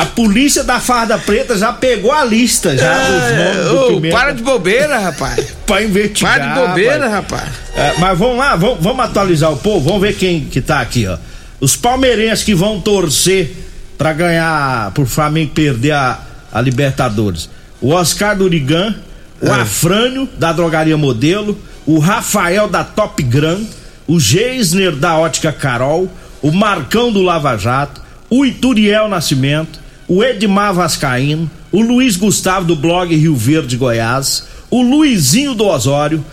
A 0.00 0.06
polícia 0.06 0.64
da 0.64 0.80
Farda 0.80 1.18
Preta 1.18 1.58
já 1.58 1.74
pegou 1.74 2.10
a 2.10 2.24
lista 2.24 2.74
já 2.74 2.94
dos 2.94 3.92
nomes 3.92 4.08
Ô, 4.08 4.16
para 4.16 4.32
de 4.32 4.42
bobeira, 4.42 4.98
rapaz. 4.98 5.48
pra 5.66 5.82
investigar. 5.82 6.38
Para 6.38 6.46
de 6.46 6.68
bobeira, 6.68 7.06
rapaz. 7.08 7.42
rapaz. 7.42 7.54
É, 7.76 8.00
mas 8.00 8.18
vamos 8.18 8.38
lá, 8.38 8.56
vamos, 8.56 8.78
vamos 8.80 9.04
atualizar 9.04 9.52
o 9.52 9.58
povo, 9.58 9.84
vamos 9.86 10.00
ver 10.00 10.14
quem 10.16 10.40
que 10.40 10.62
tá 10.62 10.80
aqui, 10.80 11.06
ó. 11.06 11.18
Os 11.60 11.76
palmeirenses 11.76 12.42
que 12.42 12.54
vão 12.54 12.80
torcer 12.80 13.54
pra 13.98 14.14
ganhar, 14.14 14.90
pro 14.92 15.04
Flamengo 15.04 15.52
perder 15.52 15.92
a, 15.92 16.18
a 16.50 16.60
Libertadores. 16.62 17.50
O 17.78 17.92
Oscar 17.92 18.34
Durigan, 18.34 18.94
o 19.38 19.48
É. 19.48 19.50
Afrânio, 19.60 20.26
da 20.38 20.50
Drogaria 20.50 20.96
Modelo, 20.96 21.58
o 21.84 21.98
Rafael 21.98 22.68
da 22.68 22.82
Top 22.84 23.22
Gran, 23.22 23.58
o 24.06 24.18
Geisner 24.18 24.92
da 24.96 25.18
Ótica 25.18 25.52
Carol, 25.52 26.10
o 26.40 26.50
Marcão 26.50 27.12
do 27.12 27.20
Lava 27.20 27.54
Jato, 27.58 28.00
o 28.30 28.46
Ituriel 28.46 29.06
Nascimento, 29.08 29.79
o 30.10 30.24
Edmar 30.24 30.74
Vascaíno, 30.74 31.48
o 31.70 31.80
Luiz 31.80 32.16
Gustavo 32.16 32.66
do 32.66 32.74
blog 32.74 33.14
Rio 33.14 33.36
Verde 33.36 33.76
Goiás, 33.76 34.44
o 34.68 34.82
Luizinho 34.82 35.54
do 35.54 35.64
Osório, 35.64 36.24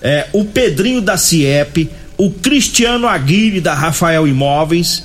é, 0.00 0.26
o 0.32 0.42
Pedrinho 0.42 1.02
da 1.02 1.18
CIEP, 1.18 1.90
o 2.16 2.30
Cristiano 2.30 3.06
Aguirre 3.06 3.60
da 3.60 3.74
Rafael 3.74 4.26
Imóveis. 4.26 5.04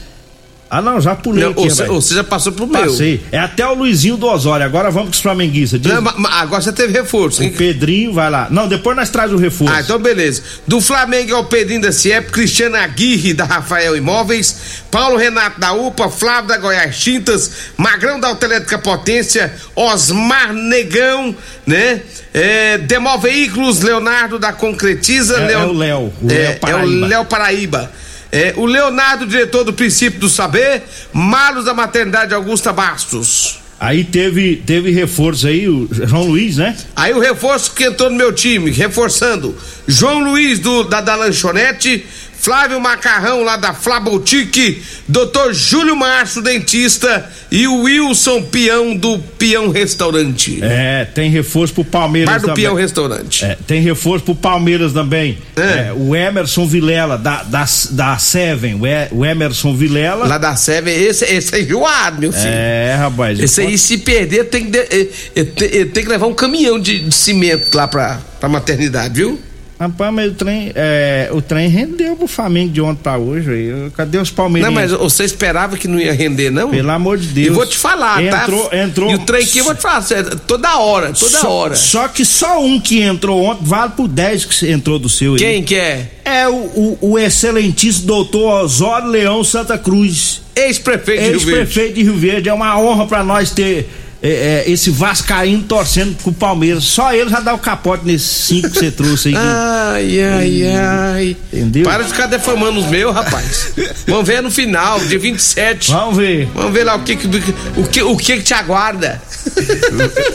Ah, 0.74 0.82
não, 0.82 1.02
já 1.02 1.14
pulei 1.14 1.44
Não, 1.44 1.52
aqui, 1.52 1.64
você, 1.70 1.86
você 1.86 2.16
já 2.16 2.24
passou 2.24 2.54
pro 2.54 2.66
meu. 2.66 2.82
Passei. 2.84 3.22
É 3.30 3.38
até 3.38 3.68
o 3.68 3.74
Luizinho 3.74 4.16
do 4.16 4.26
Osório. 4.26 4.66
Agora 4.66 4.90
vamos 4.90 5.10
com 5.10 5.16
os 5.16 5.20
flamenguistas. 5.20 5.82
Diz- 5.82 5.92
Não, 5.92 6.02
agora 6.32 6.62
você 6.62 6.72
teve 6.72 6.94
reforço, 6.94 7.42
o 7.42 7.44
hein? 7.44 7.52
Pedrinho 7.52 8.14
vai 8.14 8.30
lá. 8.30 8.48
Não, 8.50 8.70
depois 8.70 8.96
nós 8.96 9.10
traz 9.10 9.34
o 9.34 9.36
reforço. 9.36 9.74
Ah, 9.74 9.82
então 9.82 10.00
beleza. 10.00 10.42
Do 10.66 10.80
Flamengo 10.80 11.34
é 11.34 11.36
o 11.36 11.44
Pedrinho 11.44 11.82
da 11.82 11.92
CIEP, 11.92 12.32
Cristiano 12.32 12.78
Aguirre 12.78 13.34
da 13.34 13.44
Rafael 13.44 13.98
Imóveis, 13.98 14.56
Paulo 14.90 15.18
Renato 15.18 15.60
da 15.60 15.74
UPA, 15.74 16.10
Flávio 16.10 16.48
da 16.48 16.58
Goiás 16.58 16.98
Tintas, 16.98 17.52
Magrão 17.76 18.18
da 18.18 18.30
Autoelétrica 18.30 18.80
Potência, 18.80 19.54
Osmar 19.76 20.54
Negão, 20.54 21.36
né? 21.68 22.00
É, 22.34 22.78
Demol 22.78 23.20
Veículos, 23.20 23.82
Leonardo 23.82 24.40
da 24.40 24.54
Concretiza, 24.54 25.36
É- 25.38 25.48
Leo- 25.48 25.60
é 25.60 25.66
o 25.66 25.74
Léo, 25.74 26.14
o 26.22 26.32
é, 26.32 26.34
Léo 26.34 26.42
é 26.50 26.54
Paraíba. 26.56 27.06
o 27.06 27.10
Léo 27.10 27.26
Paraíba. 27.26 27.92
É, 28.32 28.54
o 28.56 28.66
Leonardo, 28.66 29.28
diretor 29.28 29.64
do 29.64 29.74
Princípio 29.74 30.20
do 30.20 30.30
Saber, 30.30 30.84
Malos 31.12 31.66
da 31.66 31.74
Maternidade 31.74 32.34
Augusta 32.34 32.72
Bastos. 32.72 33.60
Aí 33.78 34.04
teve, 34.04 34.58
teve 34.58 34.92
reforço 34.92 35.48
aí, 35.48 35.68
o 35.68 35.90
João 35.92 36.28
Luiz, 36.28 36.58
né? 36.58 36.78
Aí 36.96 37.14
o 37.14 37.20
reforço 37.20 37.74
que 37.74 37.84
entrou 37.84 38.12
no 38.12 38.16
meu 38.16 38.32
time, 38.32 38.70
reforçando. 38.70 39.58
João 39.88 40.20
Luiz 40.20 40.60
do, 40.60 40.84
da, 40.84 41.02
da 41.02 41.16
Lanchonete, 41.16 42.06
Flávio 42.42 42.80
Macarrão 42.82 43.44
lá 43.44 43.56
da 43.56 43.72
Flabotique, 43.74 44.82
Dr. 45.08 45.54
Júlio 45.54 45.96
Márcio 45.96 46.42
dentista 46.42 47.30
e 47.52 47.68
o 47.68 47.84
Wilson 47.84 48.42
Peão 48.44 48.96
do 48.96 49.20
Peão 49.20 49.70
Restaurante. 49.70 50.60
É, 50.64 51.06
tem 51.06 51.30
reforço 51.30 51.74
pro 51.74 51.86
Palmeiras 51.86 52.34
Bar 52.34 52.40
do 52.42 52.48
também. 52.48 52.64
Peão 52.64 52.74
Restaurante. 52.76 53.46
É, 53.46 53.58
tem 53.68 53.82
reforço 53.82 54.26
pro 54.26 54.34
Palmeiras 54.36 54.92
também. 54.92 55.38
É. 55.56 55.62
É, 55.62 55.94
o 55.96 56.16
Emerson 56.16 56.66
Vilela, 56.66 57.18
da, 57.18 57.44
da, 57.44 57.66
da 57.92 58.18
Seven, 58.18 58.80
o, 59.12 59.24
Emerson 59.26 59.76
Vilela. 59.76 60.26
Lá 60.26 60.38
da 60.40 60.56
Seven, 60.56 60.94
esse, 60.96 61.26
esse 61.26 61.56
é 61.56 61.62
enjoado, 61.62 62.20
meu 62.20 62.32
filho. 62.32 62.46
É, 62.48 62.96
rapaz. 62.98 63.40
Esse 63.40 63.62
aí, 63.62 63.78
se 63.78 64.00
perder, 64.00 64.46
tem 64.46 64.72
que, 64.72 64.78
eh, 64.78 65.08
eh, 65.36 65.44
te- 65.44 65.78
eh, 65.80 65.86
tem 65.86 66.04
que 66.04 66.10
levar 66.10 66.26
um 66.28 66.34
caminhão 66.34 66.80
de, 66.80 67.00
de 67.00 67.14
cimento 67.14 67.76
lá 67.78 67.88
pra, 67.88 68.20
pra 68.40 68.50
maternidade, 68.50 69.14
viu? 69.14 69.40
Rapaz, 69.82 70.14
mas 70.14 70.32
o 70.32 70.36
trem, 70.36 70.72
é, 70.76 71.28
o 71.32 71.42
trem 71.42 71.68
rendeu 71.68 72.16
pro 72.16 72.28
Flamengo 72.28 72.72
de 72.72 72.80
ontem 72.80 73.02
pra 73.02 73.18
hoje. 73.18 73.50
Aí. 73.50 73.92
Cadê 73.98 74.20
os 74.20 74.30
Não, 74.30 74.36
palmeirenses? 74.36 74.76
mas 74.76 74.92
você 74.92 75.24
esperava 75.24 75.76
que 75.76 75.88
não 75.88 76.00
ia 76.00 76.14
render, 76.14 76.52
não? 76.52 76.70
Pelo 76.70 76.92
amor 76.92 77.18
de 77.18 77.26
Deus. 77.26 77.48
E 77.48 77.50
vou 77.50 77.66
te 77.66 77.80
falar, 77.80 78.24
entrou, 78.24 78.66
tá? 78.70 78.78
Entrou, 78.78 79.10
E 79.10 79.16
o 79.16 79.20
trem 79.26 79.44
aqui, 79.44 79.58
eu 79.58 79.66
vou 79.66 79.74
te 79.74 79.82
falar, 79.82 80.04
toda 80.46 80.78
hora, 80.78 81.14
toda 81.14 81.40
só, 81.40 81.50
hora. 81.50 81.76
Só 81.76 82.08
que 82.08 82.24
só 82.24 82.64
um 82.64 82.80
que 82.80 83.02
entrou 83.02 83.44
ontem 83.44 83.64
vale 83.66 83.94
por 83.98 84.08
10 84.08 84.46
que 84.46 84.72
entrou 84.72 85.00
do 85.00 85.10
seu 85.10 85.34
aí. 85.34 85.40
Quem 85.40 85.64
que 85.64 85.74
é? 85.74 86.12
É 86.24 86.48
o, 86.48 86.54
o, 86.54 86.98
o 87.02 87.18
excelentíssimo 87.18 88.06
doutor 88.06 88.66
Osório 88.66 89.08
Leão 89.08 89.44
Santa 89.44 89.80
Cruz. 89.80 90.44
Ex-prefeito 90.56 91.24
de 91.24 91.30
Rio 91.30 91.40
Verde. 91.40 91.60
Ex-prefeito 91.60 91.96
de 91.96 92.04
Rio 92.04 92.18
Verde. 92.18 92.50
É 92.50 92.54
uma 92.54 92.80
honra 92.80 93.08
pra 93.08 93.24
nós 93.24 93.50
ter 93.50 93.90
é, 94.22 94.64
é, 94.68 94.72
esse 94.72 94.92
Vascaíno 94.92 95.64
torcendo 95.64 96.16
pro 96.16 96.32
Palmeiras. 96.32 96.84
Só 96.84 97.14
ele 97.14 97.30
já 97.30 97.40
dá 97.40 97.54
o 97.54 97.58
capote 97.58 98.06
nesses 98.06 98.30
cinco 98.30 98.70
que 98.70 98.78
você 98.78 98.92
trouxe 98.92 99.30
aí. 99.30 99.36
Ai, 99.36 100.22
ai, 100.22 100.64
ai. 100.68 101.38
Entendeu? 101.52 101.84
Para 101.84 102.04
de 102.04 102.12
ficar 102.12 102.28
defamando 102.28 102.80
os 102.80 102.86
meus, 102.86 103.14
rapaz. 103.14 103.74
Vamos 104.08 104.28
ver 104.28 104.44
no 104.44 104.52
final, 104.52 105.00
dia 105.00 105.18
27. 105.18 105.92
Vamos 105.92 106.18
ver. 106.18 106.48
Vamos 106.54 106.72
ver 106.72 106.84
lá 106.84 106.96
o 106.96 107.04
que 107.04 107.16
que, 107.16 107.28
o 107.28 107.88
que, 107.88 108.04
o 108.04 108.18
que, 108.18 108.38
que 108.38 108.44
te 108.44 108.54
aguarda. 108.54 109.22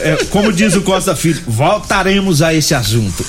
É, 0.01 0.17
como 0.29 0.51
diz 0.51 0.75
o 0.75 0.81
Costa 0.81 1.15
Filho, 1.15 1.41
voltaremos 1.47 2.41
a 2.41 2.53
esse 2.53 2.73
assunto. 2.75 3.25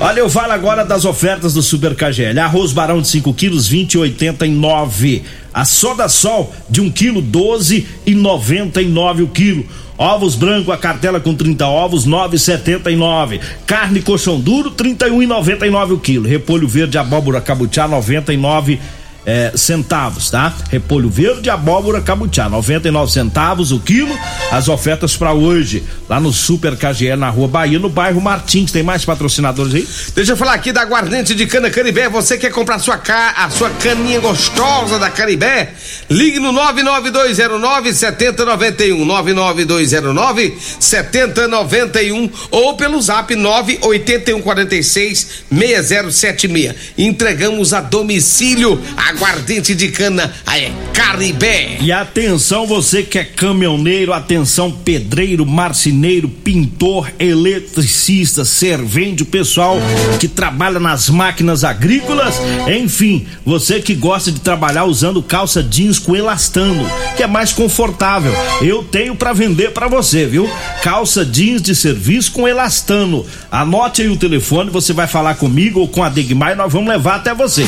Olha, 0.00 0.20
eu 0.20 0.28
falo 0.28 0.52
agora 0.52 0.84
das 0.84 1.04
ofertas 1.04 1.54
do 1.54 1.62
Super 1.62 1.94
KGL. 1.94 2.38
Arroz 2.40 2.72
barão 2.72 3.00
de 3.00 3.08
5 3.08 3.32
quilos, 3.34 3.70
20,89. 3.70 5.22
A 5.52 5.64
soda 5.64 6.08
sol 6.08 6.54
de 6.68 6.80
1 6.80 6.90
quilo, 6.90 7.22
12,99 7.22 9.24
o 9.24 9.28
quilo. 9.28 9.66
Ovos 9.98 10.34
branco, 10.34 10.72
a 10.72 10.78
cartela 10.78 11.20
com 11.20 11.34
30 11.34 11.66
ovos, 11.66 12.06
9,79. 12.06 13.40
Carne 13.66 14.00
colchão 14.00 14.40
duro, 14.40 14.70
31,99 14.70 15.92
o 15.92 15.98
quilo. 15.98 16.26
Repolho 16.26 16.66
verde, 16.66 16.96
abóbora 16.96 17.40
cabutiá, 17.40 17.86
99 17.86 18.80
é, 19.24 19.52
centavos, 19.54 20.30
tá? 20.30 20.54
Repolho 20.70 21.10
verde, 21.10 21.50
abóbora 21.50 22.00
cabutiá, 22.00 22.48
99 22.48 23.12
centavos 23.12 23.72
o 23.72 23.80
quilo. 23.80 24.16
As 24.50 24.68
ofertas 24.68 25.16
para 25.16 25.32
hoje, 25.32 25.84
lá 26.08 26.18
no 26.18 26.32
Super 26.32 26.76
KGL 26.76 27.16
na 27.16 27.28
Rua 27.28 27.48
Bahia, 27.48 27.78
no 27.78 27.88
bairro 27.88 28.20
Martins. 28.20 28.72
Tem 28.72 28.82
mais 28.82 29.04
patrocinadores 29.04 29.74
aí? 29.74 29.86
Deixa 30.14 30.32
eu 30.32 30.36
falar 30.36 30.54
aqui 30.54 30.72
da 30.72 30.82
aguardente 30.82 31.34
de 31.34 31.46
cana 31.46 31.70
Caribé. 31.70 32.08
Você 32.08 32.38
quer 32.38 32.50
comprar 32.50 32.78
sua 32.78 32.98
ca... 32.98 33.34
a 33.36 33.50
sua 33.50 33.70
caninha 33.70 34.20
gostosa 34.20 34.98
da 34.98 35.10
Caribé? 35.10 35.74
Ligue 36.08 36.38
no 36.38 36.52
99209 36.52 37.92
7091. 37.92 39.04
99209 39.04 40.58
7091 40.78 42.30
ou 42.50 42.76
pelo 42.76 43.00
zap 43.00 43.34
98146 43.34 45.44
6076. 45.50 46.74
Entregamos 46.96 47.72
a 47.72 47.80
domicílio 47.80 48.80
aguardente 49.10 49.74
de 49.74 49.88
cana. 49.88 50.32
É 50.46 50.70
Caribé. 50.92 51.78
E 51.80 51.92
atenção, 51.92 52.66
você 52.66 53.02
que 53.02 53.18
é 53.18 53.24
caminhoneiro, 53.24 54.12
atenção, 54.12 54.70
pedreiro, 54.70 55.44
marceneiro, 55.44 56.28
pintor, 56.28 57.10
eletricista, 57.18 58.44
servente, 58.44 59.22
o 59.22 59.26
pessoal 59.26 59.78
que 60.18 60.28
trabalha 60.28 60.78
nas 60.78 61.08
máquinas 61.08 61.64
agrícolas, 61.64 62.34
enfim, 62.68 63.26
você 63.44 63.80
que 63.80 63.94
gosta 63.94 64.30
de 64.30 64.40
trabalhar 64.40 64.84
usando 64.84 65.22
calça 65.22 65.62
jeans 65.62 65.98
com 65.98 66.14
elastano, 66.14 66.86
que 67.16 67.22
é 67.22 67.26
mais 67.26 67.52
confortável. 67.52 68.32
Eu 68.62 68.82
tenho 68.82 69.16
para 69.16 69.32
vender 69.32 69.72
para 69.72 69.88
você, 69.88 70.26
viu? 70.26 70.48
Calça 70.82 71.24
jeans 71.24 71.62
de 71.62 71.74
serviço 71.74 72.32
com 72.32 72.46
elastano. 72.46 73.26
Anote 73.50 74.02
aí 74.02 74.08
o 74.08 74.16
telefone, 74.16 74.70
você 74.70 74.92
vai 74.92 75.06
falar 75.06 75.34
comigo 75.34 75.80
ou 75.80 75.88
com 75.88 76.02
a 76.02 76.08
Degmar 76.08 76.52
e 76.52 76.56
nós 76.56 76.72
vamos 76.72 76.88
levar 76.88 77.16
até 77.16 77.34
você. 77.34 77.66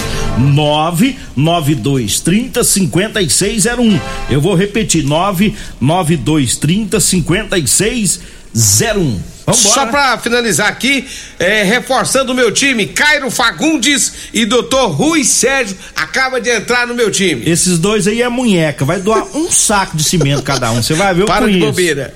99230 1.36 2.64
5601. 2.64 4.00
Eu 4.30 4.40
vou 4.40 4.54
repetir: 4.54 5.04
99230 5.04 7.00
5601. 7.00 9.20
Vambora. 9.44 9.74
Só 9.74 9.86
pra 9.86 10.16
finalizar 10.18 10.68
aqui, 10.68 11.04
é, 11.38 11.64
reforçando 11.64 12.30
o 12.30 12.34
meu 12.34 12.52
time, 12.52 12.86
Cairo 12.86 13.28
Fagundes 13.28 14.12
e 14.32 14.46
Dr. 14.46 14.86
Rui 14.90 15.24
Sérgio 15.24 15.76
acaba 15.96 16.40
de 16.40 16.48
entrar 16.48 16.86
no 16.86 16.94
meu 16.94 17.10
time. 17.10 17.42
Esses 17.44 17.76
dois 17.78 18.06
aí 18.06 18.22
é 18.22 18.28
munheca, 18.28 18.84
vai 18.84 19.00
doar 19.00 19.24
um 19.36 19.50
saco 19.50 19.96
de 19.96 20.04
cimento 20.04 20.42
cada 20.44 20.70
um. 20.70 20.80
Você 20.80 20.94
vai 20.94 21.12
ver 21.12 21.24
o 21.24 21.26
Para 21.26 21.46
de 21.46 21.54
conheço. 21.54 21.66
bobeira. 21.66 22.14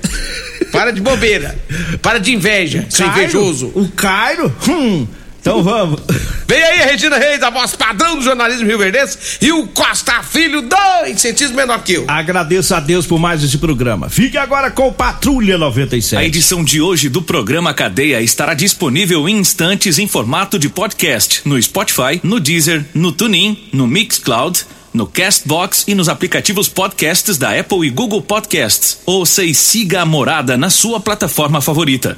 Para 0.71 0.91
de 0.91 1.01
bobeira. 1.01 1.59
Para 2.01 2.17
de 2.19 2.33
inveja, 2.33 2.87
Cairo? 2.95 3.11
invejoso. 3.11 3.71
O 3.75 3.89
Cairo? 3.89 4.55
Hum. 4.69 5.05
Então 5.47 5.63
vamos. 5.63 6.01
Vem 6.45 6.61
aí 6.61 6.89
Regina 6.89 7.17
Reis, 7.17 7.41
a 7.41 7.49
voz 7.49 7.73
padrão 7.73 8.17
do 8.17 8.21
jornalismo 8.21 8.67
rio 8.67 8.77
verdense, 8.77 9.17
e 9.39 9.49
o 9.49 9.65
Costa 9.67 10.21
Filho, 10.21 10.61
dois 10.61 11.21
centímetros 11.21 11.51
menor 11.51 11.81
que 11.83 11.93
eu. 11.93 12.05
Agradeço 12.05 12.75
a 12.75 12.81
Deus 12.81 13.07
por 13.07 13.17
mais 13.17 13.41
esse 13.41 13.57
programa. 13.57 14.09
Fique 14.09 14.37
agora 14.37 14.69
com 14.69 14.91
Patrulha 14.91 15.57
97. 15.57 16.19
A 16.21 16.25
edição 16.25 16.65
de 16.65 16.81
hoje 16.81 17.07
do 17.07 17.21
programa 17.21 17.73
Cadeia 17.73 18.21
estará 18.21 18.53
disponível 18.53 19.27
em 19.29 19.37
instantes 19.37 19.97
em 19.97 20.05
formato 20.05 20.59
de 20.59 20.67
podcast 20.67 21.41
no 21.45 21.61
Spotify, 21.61 22.19
no 22.21 22.41
Deezer, 22.41 22.85
no 22.93 23.13
TuneIn, 23.13 23.69
no 23.71 23.87
Mixcloud, 23.87 24.65
no 24.93 25.07
Castbox 25.07 25.85
e 25.87 25.95
nos 25.95 26.09
aplicativos 26.09 26.67
podcasts 26.67 27.37
da 27.37 27.57
Apple 27.57 27.87
e 27.87 27.89
Google 27.89 28.21
Podcasts. 28.21 28.99
Ouça 29.05 29.45
e 29.45 29.55
siga 29.55 30.01
a 30.01 30.05
morada 30.05 30.57
na 30.57 30.69
sua 30.69 30.99
plataforma 30.99 31.61
favorita. 31.61 32.17